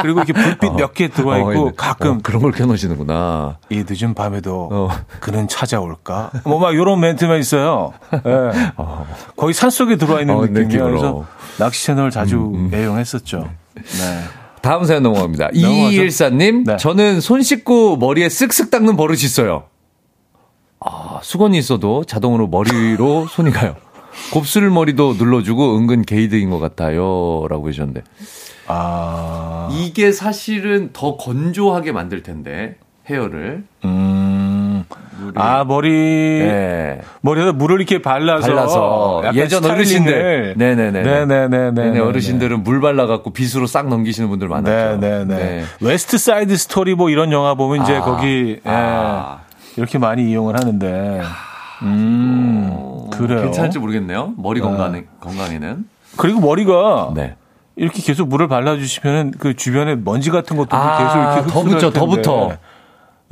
[0.01, 1.71] 그리고 이렇게 불빛 몇개 들어와 있고 어, 네.
[1.75, 3.57] 가끔 어, 그런 걸 켜놓으시는구나.
[3.69, 4.89] 이 늦은 밤에도 어.
[5.19, 6.31] 그는 찾아올까?
[6.45, 7.93] 뭐 막 이런 멘트만 있어요.
[8.13, 8.71] 예.
[9.35, 10.83] 거의 산 속에 들어와 있는 어, 느낌이에요.
[10.85, 11.25] 그래서
[11.57, 13.49] 낚시 채널 자주 애용했었죠.
[13.75, 14.21] 네.
[14.61, 15.49] 다음 사연 넘어갑니다.
[15.49, 16.77] 2214님, 네.
[16.77, 19.65] 저는 손 씻고 머리에 쓱쓱 닦는 버릇이 있어요.
[20.79, 23.75] 아, 수건이 있어도 자동으로 머리로 손이 가요.
[24.31, 27.45] 곱슬 머리도 눌러주고 은근 게이드인 것 같아요.
[27.49, 28.01] 라고 해주셨는데.
[28.67, 32.77] 아, 이게 사실은 더 건조하게 만들 텐데,
[33.09, 33.63] 헤어를.
[33.83, 34.85] 음.
[35.35, 37.01] 아 머리 네.
[37.21, 39.63] 머리에다 물을 이렇게 발라서, 발라서 예전.
[39.65, 44.97] 어르신들 네네네 네 네네네 네네 어르신들은 물 발라갖고 빗으로 싹 넘기시는 분들 많았죠.
[44.97, 45.63] 네네네 네.
[45.79, 48.01] 웨스트 사이드 스토리 뭐 이런 영화 보면 이제 아.
[48.01, 49.39] 거기 예, 아.
[49.77, 51.21] 이렇게 많이 이용을 하는데
[51.83, 53.41] 음 어, 그래요.
[53.43, 54.33] 괜찮을지 모르겠네요.
[54.37, 55.85] 머리 건강 건강에는.
[56.17, 57.35] 그리고 머리가 네.
[57.75, 61.93] 이렇게 계속 물을 발라주시면은 그 주변에 먼지 같은 것도 아, 계속 이렇게 더 붙죠, 할
[61.93, 62.05] 더.
[62.05, 62.57] 붙어.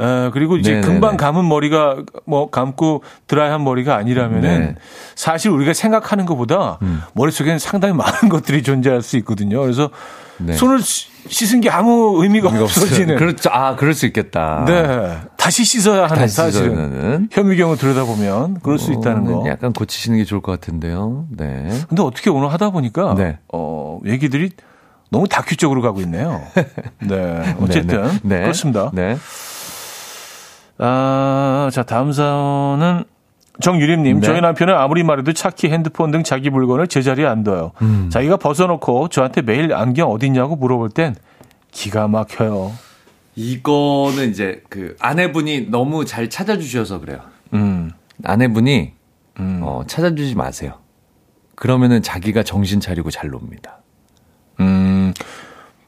[0.02, 0.88] 예, 그리고 이제 네네네.
[0.92, 4.58] 금방 감은 머리가 뭐 감고 드라이한 머리가 아니라면은 네.
[4.70, 4.76] 음.
[5.16, 6.80] 사실 우리가 생각하는 것보다
[7.14, 9.62] 머릿속에는 상당히 많은 것들이 존재할 수 있거든요.
[9.62, 9.90] 그래서
[10.40, 10.54] 네.
[10.54, 13.16] 손을 씻- 씻은 게 아무 의미가 이거 없어지는.
[13.18, 13.50] 그렇죠.
[13.54, 14.66] 아, 그럴 수 있겠다.
[14.68, 15.18] 네.
[15.38, 16.72] 다시 씻어야 하는 다시 사실은.
[16.72, 17.30] 씻어야는.
[17.32, 19.46] 현미경을 들여다보면 그럴 수 있다는 거.
[19.48, 21.28] 약간 고치시는 게 좋을 것 같은데요.
[21.30, 21.70] 네.
[21.88, 23.38] 근데 어떻게 오늘 하다 보니까 네.
[23.54, 24.50] 어, 얘기들이
[25.12, 26.42] 너무 다큐 쪽으로 가고 있네요.
[27.00, 27.56] 네.
[27.62, 28.42] 어쨌든 네, 네.
[28.42, 28.90] 그렇습니다.
[28.94, 29.16] 네.
[30.86, 33.06] 아, 자, 다음 사연은
[33.62, 34.28] 정유림님, 네.
[34.28, 37.72] 저희 남편은 아무리 말해도 차키, 핸드폰 등 자기 물건을 제자리에 안 둬요.
[37.82, 38.10] 음.
[38.12, 41.16] 자기가 벗어놓고 저한테 매일 안경 어딨냐고 물어볼 땐
[41.72, 42.74] 기가 막혀요.
[43.36, 47.20] 이거는 이제 그 아내분이 너무 잘 찾아주셔서 그래요.
[47.54, 47.92] 음,
[48.26, 48.92] 아내분이
[49.40, 49.60] 음.
[49.64, 50.80] 어, 찾아주지 마세요.
[51.56, 53.78] 그러면은 자기가 정신 차리고 잘 놉니다.
[54.60, 55.14] 음,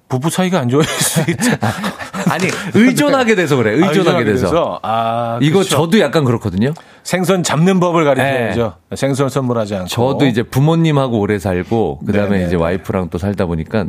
[0.08, 1.52] 부부 사이가 안 좋아질 수 있죠.
[2.30, 3.72] 아니 의존하게 돼서 그래.
[3.74, 4.80] 의존하게 돼서.
[4.84, 5.70] 아, 이거 그쵸.
[5.78, 6.74] 저도 약간 그렇거든요.
[7.04, 8.74] 생선 잡는 법을 가르쳐야죠.
[8.96, 9.86] 생선 선물하지 않고.
[9.88, 9.90] 네.
[9.94, 12.48] 저도 이제 부모님하고 오래 살고 그다음에 네네.
[12.48, 13.86] 이제 와이프랑 또 살다 보니까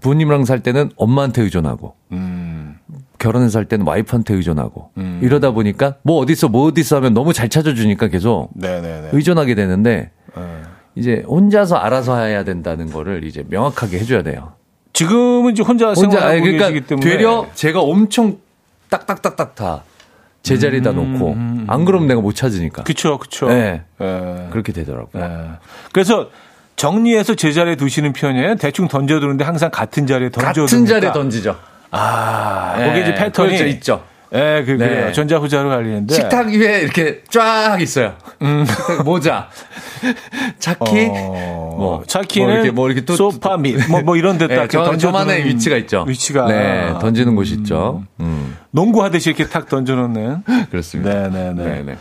[0.00, 2.76] 부모님랑 살 때는 엄마한테 의존하고 음,
[3.18, 4.90] 결혼해서 살 때는 와이프한테 의존하고
[5.22, 9.10] 이러다 보니까 뭐 어디서 뭐 어디서 하면 너무 잘 찾아주니까 계속 네네네.
[9.12, 10.42] 의존하게 되는데 네.
[10.94, 14.52] 이제 혼자서 알아서 해야 된다는 거를 이제 명확하게 해줘야 돼요.
[14.96, 18.38] 지금은 이제 혼자 혼자 생활하고 아니, 그러니까 계시기 때문에 되려 제가 엄청
[18.88, 19.82] 딱딱딱딱 다
[20.42, 21.36] 제자리에다 놓고
[21.66, 23.46] 안 그러면 내가 못 찾으니까 그쵸, 그쵸.
[23.48, 23.82] 네.
[24.00, 24.48] 예.
[24.50, 25.22] 그렇게 되더라고요.
[25.22, 25.50] 예.
[25.92, 26.30] 그래서
[26.76, 28.54] 정리해서 제자리에 두시는 편이에요?
[28.54, 30.62] 대충 던져두는데 항상 같은 자리에 던져두니까.
[30.62, 31.56] 같은 자리에 던지죠.
[31.90, 34.04] 아, 예, 거기 이제 패턴이 그렇죠, 있죠.
[34.32, 34.76] 예, 그, 네.
[34.76, 35.12] 그래요.
[35.12, 36.14] 전자후자로 갈리는데.
[36.14, 38.14] 식탁 위에 이렇게 쫙 있어요.
[38.40, 39.48] 식탁 모자,
[40.58, 44.62] 차키, 어, 뭐 차키는 뭐 이렇게 뭐 이렇게 또 소파 밑, 뭐, 뭐 이런 데딱
[44.62, 46.04] 네, 저, 저만의 위치가 있죠.
[46.06, 46.46] 위치가.
[46.46, 48.02] 네, 던지는 곳이 있죠.
[48.20, 50.42] 음, 농구 하듯이 이렇게 탁 던져놓는.
[50.70, 51.28] 그렇습니다.
[51.28, 51.64] 네네네.
[51.64, 51.96] 네네.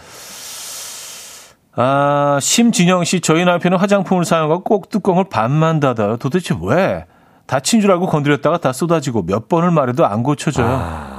[1.77, 6.17] 아, 심진영 씨, 저희 남편은 화장품을 사용하고 꼭 뚜껑을 반만 닫아요.
[6.17, 7.05] 도대체 왜?
[7.47, 10.65] 다친 줄 알고 건드렸다가 다 쏟아지고 몇 번을 말해도 안 고쳐져요.
[10.67, 11.14] 아.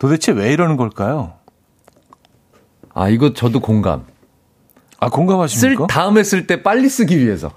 [0.00, 1.34] 도대체 왜 이러는 걸까요?
[2.92, 4.06] 아, 이거 저도 공감.
[4.98, 5.86] 아, 쓸, 공감하십니까?
[5.86, 7.52] 다음에 쓸 때 빨리 쓰기 위해서.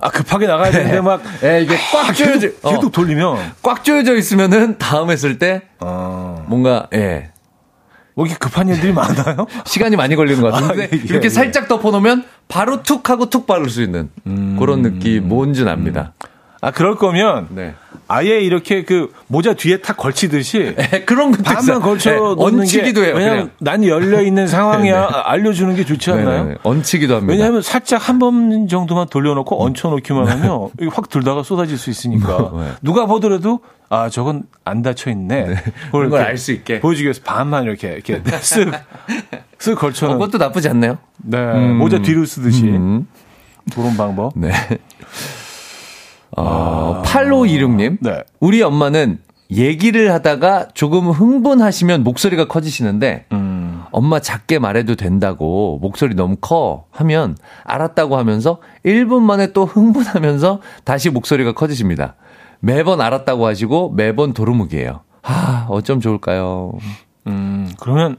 [0.00, 3.52] 아, 급하게 나가야 되는데 막 예, 이게 꽉 조여져, 계속, 계속 어, 돌리면.
[3.62, 7.30] 꽉 조여져 있으면은 다음에 쓸 때 어, 뭔가, 예.
[8.14, 9.46] 뭐 이렇게 급한 일들이 많아요?
[9.64, 11.28] 시간이 많이 걸리는 것 같은데 아, 예, 예, 이렇게 예.
[11.30, 14.10] 살짝 덮어놓으면 바로 툭 하고 툭 바를 수 있는
[14.58, 16.14] 그런 느낌 뭔지 납니다.
[16.60, 17.74] 아, 그럴 거면 네.
[18.08, 21.80] 아예 이렇게 그 모자 뒤에 탁 걸치듯이 에, 그런 것도 반만 있어요.
[21.80, 23.14] 걸쳐 예, 놓는 얹히기도 게 해요.
[23.16, 23.50] 왜냐면 그냥.
[23.58, 26.44] 난 열려 있는 상황이야 알려주는 게 좋지 네, 않나요?
[26.44, 26.58] 네, 네.
[26.62, 27.32] 얹히기도 합니다.
[27.32, 32.70] 왜냐하면 살짝 한 번 정도만 돌려놓고 얹혀놓기만 하면 확 들다가 쏟아질 수 있으니까 네.
[32.82, 35.56] 누가 보더라도 아 저건 안 닫혀 있네.
[35.92, 36.80] 그런 걸알 수 있게.
[36.80, 38.72] 보여주기 위해서 반만 이렇게 이렇게 쓱,
[39.58, 40.98] 쓱 어, 그것도 나쁘지 않네요.
[41.18, 43.06] 네, 모자 뒤로 쓰듯이 음.
[43.74, 44.32] 그런 방법.
[44.36, 44.50] 네.
[46.36, 47.98] 어, 8526님.
[48.00, 48.22] 네.
[48.40, 49.18] 우리 엄마는
[49.50, 53.56] 얘기를 하다가 조금 흥분하시면 목소리가 커지시는데, 음.
[53.92, 61.08] 엄마 작게 말해도 된다고 목소리 너무 커 하면 알았다고 하면서 1분 만에 또 흥분하면서 다시
[61.08, 62.16] 목소리가 커지십니다.
[62.60, 65.00] 매번 알았다고 하시고 매번 도루묵이에요.
[65.22, 66.72] 아, 어쩜 좋을까요?
[67.26, 68.16] 음, 그러면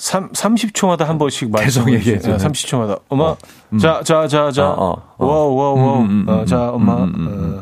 [0.00, 2.38] 3, 30초마다 한 번씩 계속 말씀해 얘기해 주세요.
[2.38, 2.50] 줘요.
[2.50, 3.00] 30초마다.
[3.10, 3.36] 엄마,
[3.78, 4.70] 자, 자, 자, 자.
[4.70, 5.26] 어, 어, 어.
[5.26, 6.00] 와우, 와우, 와우.
[6.00, 7.04] 음, 음, 음, 어, 자, 엄마.
[7.04, 7.60] 음, 음, 음.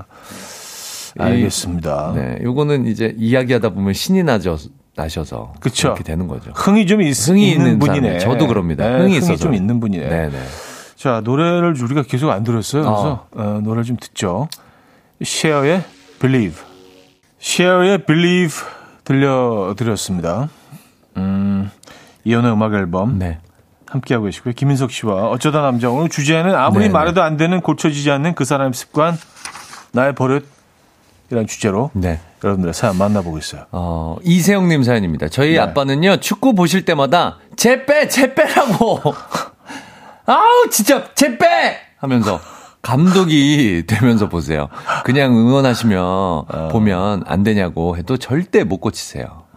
[1.18, 2.12] 어, 알겠습니다.
[2.14, 4.56] 네, 요거는 이제 이야기하다 보면 신이 나죠,
[4.94, 5.54] 나셔서.
[5.58, 5.88] 그쵸.
[5.88, 6.52] 이렇게 되는 거죠.
[6.54, 8.20] 흥이 좀 있, 흥이 있는 있는 분이네.
[8.20, 8.20] 사람이에요.
[8.20, 8.84] 저도 그럽니다.
[8.84, 9.36] 네, 흥이 흥이, 있어서.
[9.36, 10.08] 좀 있는 분이네.
[10.08, 10.38] 네 네.
[10.94, 12.82] 자, 노래를 우리가 계속 안 들었어요.
[12.84, 14.48] 그래서 어, 노래를 좀 듣죠.
[15.24, 15.82] 쉐어의
[16.20, 16.56] Believe.
[17.40, 18.54] 쉐어의 Believe
[19.02, 20.50] 들려드렸습니다.
[21.16, 21.68] 음,
[22.28, 23.38] 이연의 음악 앨범 네.
[23.86, 24.52] 함께하고 계시고요.
[24.52, 25.88] 김인석 씨와 어쩌다 남자.
[25.88, 26.92] 오늘 주제는 아무리 네네.
[26.92, 29.16] 말해도 안 되는 고쳐지지 않는 그 사람의 습관,
[29.92, 30.46] 나의 버릇
[31.30, 32.20] 이런 주제로 네.
[32.44, 33.64] 여러분들의 사연 만나보고 있어요.
[33.72, 35.28] 어, 이세영님 사연입니다.
[35.28, 35.58] 저희 네.
[35.58, 38.08] 아빠는요, 축구 보실 때마다, 제 빼!
[38.08, 39.00] 제 빼라고!
[40.26, 41.78] 아우, 진짜, 제 빼!
[41.96, 42.40] 하면서,
[42.82, 44.68] 감독이 되면서 보세요.
[45.04, 46.68] 그냥 응원하시며, 어.
[46.70, 49.47] 보면 안 되냐고 해도 절대 못 고치세요.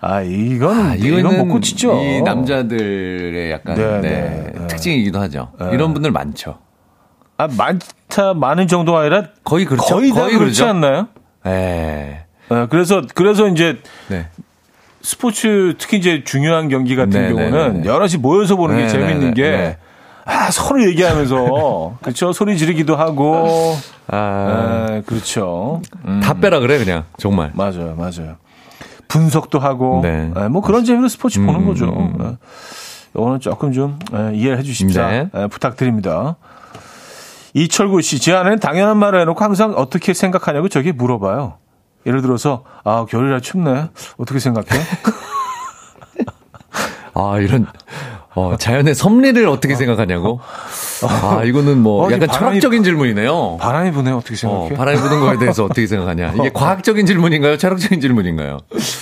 [0.00, 2.00] 아, 이건, 아, 이건 이거는 못 고치죠.
[2.02, 4.66] 이 남자들의 약간, 네, 네, 네, 네.
[4.68, 5.52] 특징이기도 하죠.
[5.72, 6.58] 이런 분들 많죠.
[7.36, 9.94] 아, 많다, 많은 정도가 아니라 거의 그렇죠.
[9.94, 10.66] 거의 다 그렇지 그렇죠.
[10.66, 11.08] 않나요?
[11.46, 12.24] 예.
[12.48, 13.78] 어, 그래서, 그래서 이제
[14.08, 14.26] 네.
[15.02, 17.88] 스포츠 특히 이제 중요한 경기 같은 네, 네, 경우는 네, 네.
[17.88, 19.76] 여럿이 모여서 보는 게 네, 재밌는 네, 게 네.
[20.24, 23.76] 아, 서로 얘기하면서 그렇죠 소리 지르기도 하고
[24.08, 27.04] 아, 아, 그렇죠 음, 다 빼라 그래, 그냥.
[27.16, 27.52] 정말.
[27.54, 28.36] 맞아요 맞아요
[29.08, 30.30] 분석도 하고 네.
[30.34, 32.20] 아, 뭐 그런 재미로 스포츠 보는 음, 거죠 음, 음.
[32.20, 32.36] 아,
[33.14, 35.28] 이거는 조금 좀 아, 이해를 해주십사 네.
[35.32, 36.36] 아, 부탁드립니다.
[37.54, 41.56] 이철구 씨, 제 아내는 당연한 말을 해놓고 항상 어떻게 생각하냐고 저게 물어봐요.
[42.06, 43.88] 예를 들어서, 아, 겨울이라 춥네.
[44.18, 44.68] 어떻게 생각해?
[47.14, 47.66] 아, 이런,
[48.34, 50.40] 어, 자연의 섭리를 어떻게 생각하냐고?
[51.06, 53.58] 아, 이거는 뭐, 어, 약간 바람이- 철학적인 질문이네요.
[53.60, 54.10] 바람이 부네.
[54.12, 54.74] 어떻게 어, 생각해?
[54.74, 56.32] 바람이 부는 거에 대해서 어떻게 생각하냐?
[56.38, 57.56] 이게 과학적인 질문인가요?
[57.56, 58.58] 철학적인 질문인가요?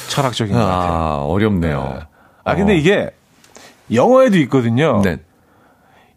[0.08, 0.92] 철학적인 것 같아요.
[0.92, 2.00] 아, 어렵네요.
[2.44, 2.76] 아, 근데 어.
[2.76, 3.10] 이게
[3.92, 5.00] 영어에도 있거든요.
[5.02, 5.18] 네.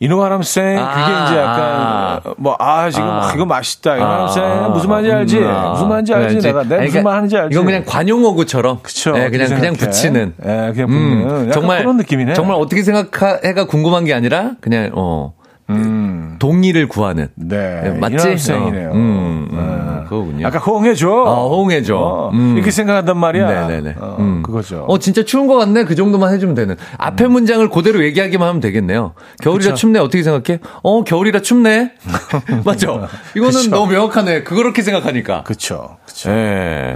[0.02, 0.80] You know what I'm saying?
[0.82, 2.22] 아, 그게 이제 아.
[2.24, 3.34] 약간, 뭐, 아, 지금 아.
[3.36, 3.92] 이거 맛있다.
[3.92, 4.74] You know what I'm 아, saying?
[4.74, 5.38] 무슨 말인지 알지?
[5.40, 6.36] 음, 무슨 말인지 알지?
[6.36, 6.48] 알지.
[6.48, 7.54] 내가, 무슨 그러니까 말 하는지 알지?
[7.54, 8.80] 이건 그냥 관용어구처럼.
[8.82, 9.12] 그쵸.
[9.12, 9.74] 네, 그냥, 그냥?
[9.74, 10.34] 붙이는.
[10.42, 11.32] 예, 그냥 음, 붙는.
[11.36, 12.34] 약간 정말 그런 느낌이네.
[12.34, 15.34] 정말 어떻게 생각해가 궁금한 게 아니라 그냥 어
[15.70, 16.36] 음.
[16.40, 17.28] 동의를 구하는.
[17.36, 17.82] 네.
[17.82, 18.16] 네, 맞지?
[18.16, 18.90] 인화생이네요.
[18.90, 20.04] 어, 음, 음, 네.
[20.06, 20.44] 그거군요.
[20.46, 21.08] 약간 호응해줘.
[21.08, 21.96] 아, 호응해줘.
[21.96, 22.56] 어, 음.
[22.56, 23.68] 이렇게 생각한단 말이야.
[23.68, 23.96] 네네네.
[24.00, 24.42] 어, 음.
[24.42, 24.86] 그거죠.
[24.88, 25.84] 어, 진짜 추운 것 같네.
[25.84, 26.76] 그 정도만 해주면 되는.
[26.98, 29.14] 앞에 문장을 그대로 얘기하기만 하면 되겠네요.
[29.42, 29.76] 겨울이라 그쵸.
[29.76, 30.00] 춥네.
[30.00, 30.60] 어떻게 생각해?
[30.82, 31.94] 어, 겨울이라 춥네.
[32.66, 33.08] 맞죠?
[33.36, 33.70] 이거는 그쵸.
[33.70, 34.44] 너무 명확하네.
[34.44, 35.44] 그렇게 생각하니까.
[35.44, 35.98] 그쵸.
[36.06, 36.32] 그쵸.
[36.32, 36.96] 예.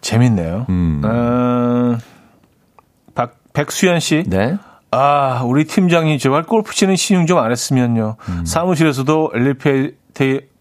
[0.00, 0.66] 재밌네요.
[0.68, 1.00] 음.
[1.04, 1.96] 어,
[3.14, 4.22] 박, 백수연 씨.
[4.26, 4.56] 네.
[4.94, 8.16] 아, 우리 팀장님 제발 골프 치는 신용 좀안 했으면요.
[8.28, 8.44] 음.
[8.44, 9.94] 사무실에서도 엘리베이터,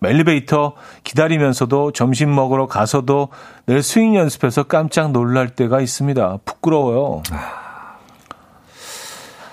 [0.04, 0.74] 엘리베이터
[1.04, 3.30] 기다리면서도 점심 먹으러 가서도
[3.68, 6.40] 늘 스윙 연습해서 깜짝 놀랄 때가 있습니다.
[6.46, 7.22] 부끄러워요.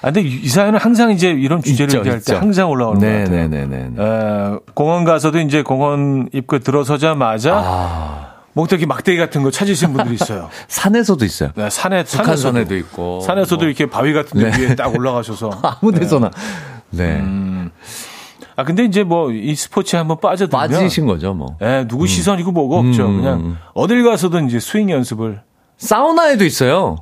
[0.03, 2.37] 아, 근데 이이 사연은 항상 이제 이런 주제를 있죠, 얘기할 때 있죠.
[2.41, 3.29] 항상 올라오는 것 같아요.
[3.29, 4.03] 네 네 네 네.
[4.03, 10.51] 에, 공원 가서도 이제 공원 입구에 들어서자마자 아, 목도기 막대기 같은 거 찾으시는 분들이 있어요.
[10.69, 11.51] 산에서도 있어요.
[11.55, 13.21] 네, 산에 북한산에도 있고.
[13.21, 13.67] 산에서도 뭐.
[13.67, 14.59] 이렇게 바위 같은 데 네.
[14.69, 16.31] 위에 딱 올라가셔서 아무 데서나.
[16.91, 17.17] 네.
[17.21, 17.71] 음.
[18.57, 21.57] 아 근데 이제 뭐 이 스포츠에 한번 빠져들면 빠지신 거죠, 뭐.
[21.63, 23.07] 예, 누구 시선이고 뭐가 없죠.
[23.07, 23.17] 음.
[23.19, 25.43] 그냥 어딜 가서든 이제 스윙 연습을
[25.79, 26.97] 사우나에도 있어요.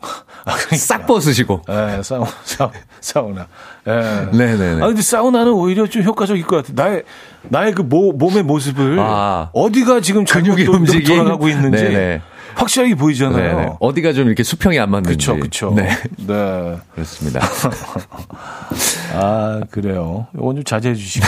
[0.00, 0.76] 아, 그러니까.
[0.76, 1.62] 싹 벗으시고.
[1.68, 2.70] 예, 사우, 사우,
[3.00, 3.46] 사우나.
[3.86, 4.36] 예.
[4.36, 4.82] 네네네.
[4.82, 6.72] 아, 근데 사우나는 오히려 좀 효과적일 것 같아.
[6.82, 7.02] 나의,
[7.42, 9.50] 나의 그 모, 몸의 모습을 아.
[9.52, 10.24] 어디가 지금
[10.68, 11.16] 움직임?
[11.16, 12.22] 돌아가고 있는지 네네.
[12.54, 13.56] 확실하게 보이잖아요.
[13.56, 13.72] 네네.
[13.80, 15.16] 어디가 좀 이렇게 수평이 안 맞는지.
[15.16, 15.72] 그쵸, 그쵸.
[15.76, 15.90] 네.
[16.26, 16.76] 네.
[16.94, 17.40] 그렇습니다.
[19.14, 20.26] 아, 그래요.
[20.34, 21.26] 이건 좀 자제해 주시고.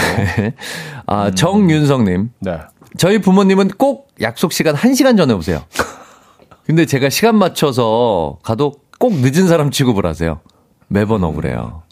[1.06, 2.30] 아, 정윤성님.
[2.40, 2.58] 네.
[2.98, 5.62] 저희 부모님은 꼭 약속 시간 1시간 전에 오세요.
[6.70, 10.38] 근데 제가 시간 맞춰서 가도 꼭 늦은 사람 취급을 하세요.
[10.86, 11.82] 매번 억울해요.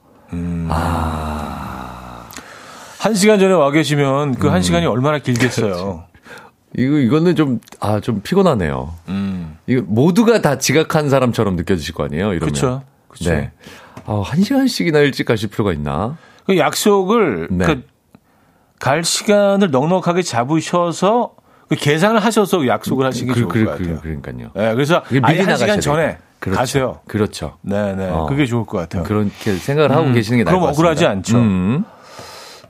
[3.01, 4.53] 한 시간 전에 와 계시면 그 음.
[4.53, 6.05] 한 시간이 얼마나 길겠어요.
[6.79, 8.95] 이거, 이거는 좀, 아, 좀 피곤하네요.
[9.09, 9.59] 음.
[9.67, 12.33] 이거 모두가 다 지각한 사람처럼 느껴지실 거 아니에요?
[12.35, 12.39] 이러면.
[12.55, 12.83] 그쵸.
[13.09, 13.31] 그쵸.
[13.33, 13.51] 네.
[14.07, 16.17] 아, 한 시간씩이나 일찍 가실 필요가 있나?
[16.47, 17.67] 그 약속을 네.
[17.67, 17.83] 그
[18.79, 21.38] 갈 시간을 넉넉하게 잡으셔서 그
[21.77, 23.97] 계산을 하셔서 약속을 하시는 게 좋을 것 같아요.
[23.97, 24.51] 그, 그러니까요.
[24.55, 26.19] 네, 그래서 아예 한 시간 전에.
[26.39, 26.59] 그렇죠.
[26.59, 27.01] 가세요.
[27.09, 27.59] 그렇죠.
[27.63, 28.09] 네, 네.
[28.09, 28.27] 어.
[28.27, 29.03] 그게 좋을 것 같아요.
[29.03, 30.89] 그렇게 생각을 하고 음, 계시는 게 나을 그럼 것 같습니다.
[30.89, 31.39] 억울하지 않죠.
[31.39, 31.85] 음.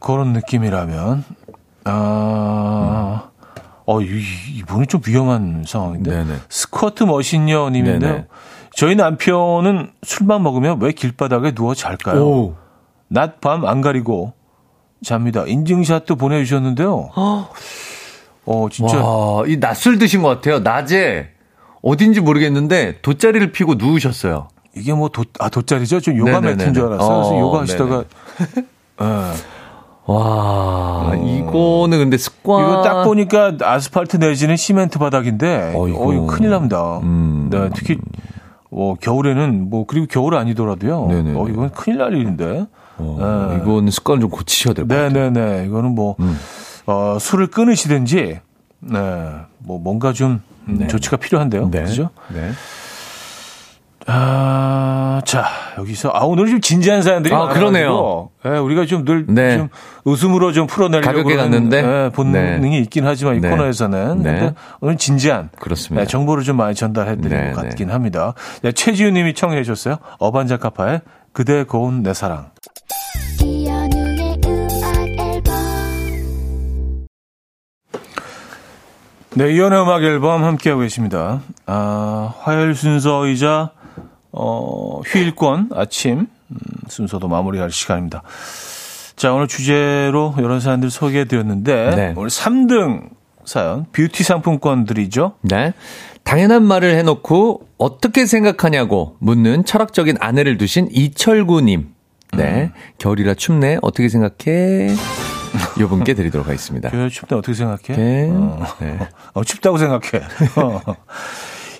[0.00, 1.24] 그런 느낌이라면
[1.84, 3.28] 아,
[3.84, 4.22] 어, 이,
[4.56, 6.10] 이분이 좀 위험한 상황인데.
[6.10, 6.34] 네네.
[6.48, 8.12] 스쿼트 머신녀 님인데요.
[8.12, 8.26] 네네.
[8.74, 12.24] 저희 남편은 술만 먹으면 왜 길바닥에 누워 잘까요?
[12.24, 12.56] 오.
[13.08, 14.34] 낮밤 안 가리고
[15.04, 15.44] 잡니다.
[15.46, 17.10] 인증샷도 보내주셨는데요.
[18.50, 18.96] 어, 진짜.
[19.02, 20.60] 와, 이 낮술 드신 것 같아요.
[20.60, 21.28] 낮에
[21.82, 24.48] 어딘지 모르겠는데 돗자리를 피고 누우셨어요.
[24.74, 26.00] 이게 뭐 도, 아, 돗자리죠?
[26.00, 26.54] 좀 요가 네네네네.
[26.56, 27.08] 매트인 줄 알았어요.
[27.14, 28.04] 그래서 어, 요가 하시다가.
[29.02, 29.04] 예.
[30.06, 32.62] 와, 이거는 근데 습관.
[32.62, 36.12] 이거 딱 보니까 아스팔트 내지는 시멘트 바닥인데, 어, 어, 이거.
[36.14, 36.98] 이거, 큰일 납니다.
[37.02, 37.48] 음.
[37.50, 37.98] 네, 특히,
[38.70, 41.06] 어, 겨울에는 뭐, 그리고 겨울 아니더라도요.
[41.08, 41.38] 네네네.
[41.38, 42.66] 어, 이건 큰일 날 일인데.
[42.96, 43.56] 어, 네.
[43.62, 45.10] 이거는 습관을 좀 고치셔야 될 것 같아요.
[45.30, 45.66] 네네네.
[45.66, 46.38] 이거는 뭐, 음.
[46.88, 48.40] 어, 술을 끊으시든지,
[48.80, 48.98] 네,
[49.58, 51.70] 뭐, 뭔가 좀 음, 조치가 필요한데요.
[51.70, 52.08] 그죠?
[52.32, 52.50] 네.
[54.06, 55.44] 아, 자,
[55.76, 58.30] 여기서, 아, 오늘 좀 진지한 사연들이 아, 그러네요.
[58.46, 59.58] 예, 우리가 좀 늘, 네.
[59.58, 59.68] 좀
[60.04, 61.06] 웃음으로 좀 풀어내려고.
[61.06, 61.76] 가볍게 갔는데.
[61.76, 62.78] 예, 본능이 네.
[62.78, 63.50] 있긴 하지만 이 네.
[63.50, 64.22] 코너에서는.
[64.22, 64.38] 네.
[64.38, 65.50] 근데 오늘 진지한.
[65.60, 66.04] 그렇습니다.
[66.04, 67.68] 네, 정보를 좀 많이 전달해 드린 네, 것 네.
[67.68, 68.32] 같긴 합니다.
[68.62, 69.98] 네, 최지우 님이 청해 주셨어요.
[70.20, 71.02] 어반자카파의
[71.34, 72.46] 그대 고운 내 사랑.
[79.38, 81.42] 네, 이연의 음악 앨범 함께하고 계십니다.
[81.64, 83.70] 아, 화요일 순서이자,
[84.32, 86.56] 어, 휴일권 아침, 음,
[86.88, 88.24] 순서도 마무리할 시간입니다.
[89.14, 92.14] 자, 오늘 주제로 이런 사연들 소개해 드렸는데, 네.
[92.16, 93.10] 오늘 3등
[93.44, 95.34] 사연, 뷰티 상품권들이죠.
[95.42, 95.72] 네.
[96.24, 101.94] 당연한 말을 해놓고 어떻게 생각하냐고 묻는 철학적인 아내를 두신 이철구님.
[102.36, 102.72] 네.
[102.98, 103.78] 겨울이라 춥네.
[103.82, 104.96] 어떻게 생각해?
[105.80, 106.90] 요 분께 드리도록 하겠습니다.
[106.90, 107.96] 그 춥다 어떻게 생각해?
[107.96, 108.28] 네.
[108.32, 108.98] 어, 네.
[109.34, 110.24] 어, 춥다고 생각해.
[110.56, 110.80] 어.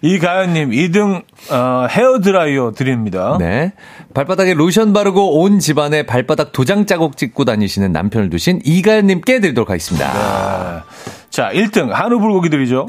[0.00, 3.36] 이가연님, 2등, 어, 헤어드라이어 드립니다.
[3.40, 3.72] 네.
[4.14, 10.06] 발바닥에 로션 바르고 온 집안에 발바닥 도장 자국 찍고 다니시는 남편을 두신 이가연님께 드리도록 하겠습니다.
[10.08, 10.84] 아,
[11.30, 12.86] 자, 1등, 한우 불고기 드리죠.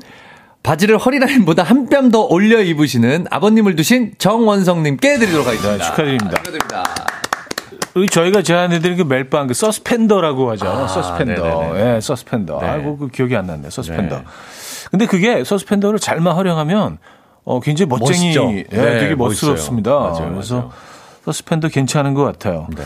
[0.62, 5.78] 바지를 허리라인보다 한 뼘 더 올려 입으시는 아버님을 두신 정원성님께 드리도록 하겠습니다.
[5.78, 6.30] 네, 축하드립니다.
[6.44, 6.84] 축하드립니다.
[8.12, 10.68] 저희가 제안해드린 그 멜빵, 그 서스펜더라고 하죠.
[10.68, 11.44] 아, 서스펜더.
[11.44, 11.96] 네네네.
[11.96, 12.60] 예, 서스펜더.
[12.62, 12.68] 네.
[12.68, 13.70] 아이고, 그 기억이 안 났네.
[13.70, 14.18] 서스펜더.
[14.18, 14.24] 네.
[14.92, 16.98] 근데 그게 서스펜더를 잘만 활용하면,
[17.44, 18.52] 어, 굉장히 멋쟁이, 멋있죠.
[18.54, 19.16] 예, 네, 되게.
[19.16, 19.92] 멋스럽습니다.
[19.92, 20.72] 맞아요, 그래서 맞아요.
[21.26, 22.68] 서스펜더 괜찮은 것 같아요.
[22.76, 22.84] 네.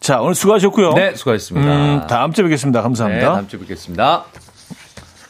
[0.00, 0.92] 자, 오늘 수고하셨고요.
[0.94, 1.68] 네, 수고하셨습니다.
[1.68, 2.80] 음, 다음 주에 뵙겠습니다.
[2.80, 3.32] 네, 감사합니다.
[3.34, 4.24] 다음 주에 뵙겠습니다.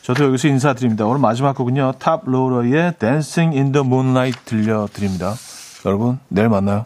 [0.03, 1.05] 저도 여기서 인사드립니다.
[1.07, 1.95] 오늘 마지막 곡은요.
[1.99, 5.35] Toploader의 Dancing in the Moonlight 들려드립니다.
[5.85, 6.85] 여러분, 내일 만나요.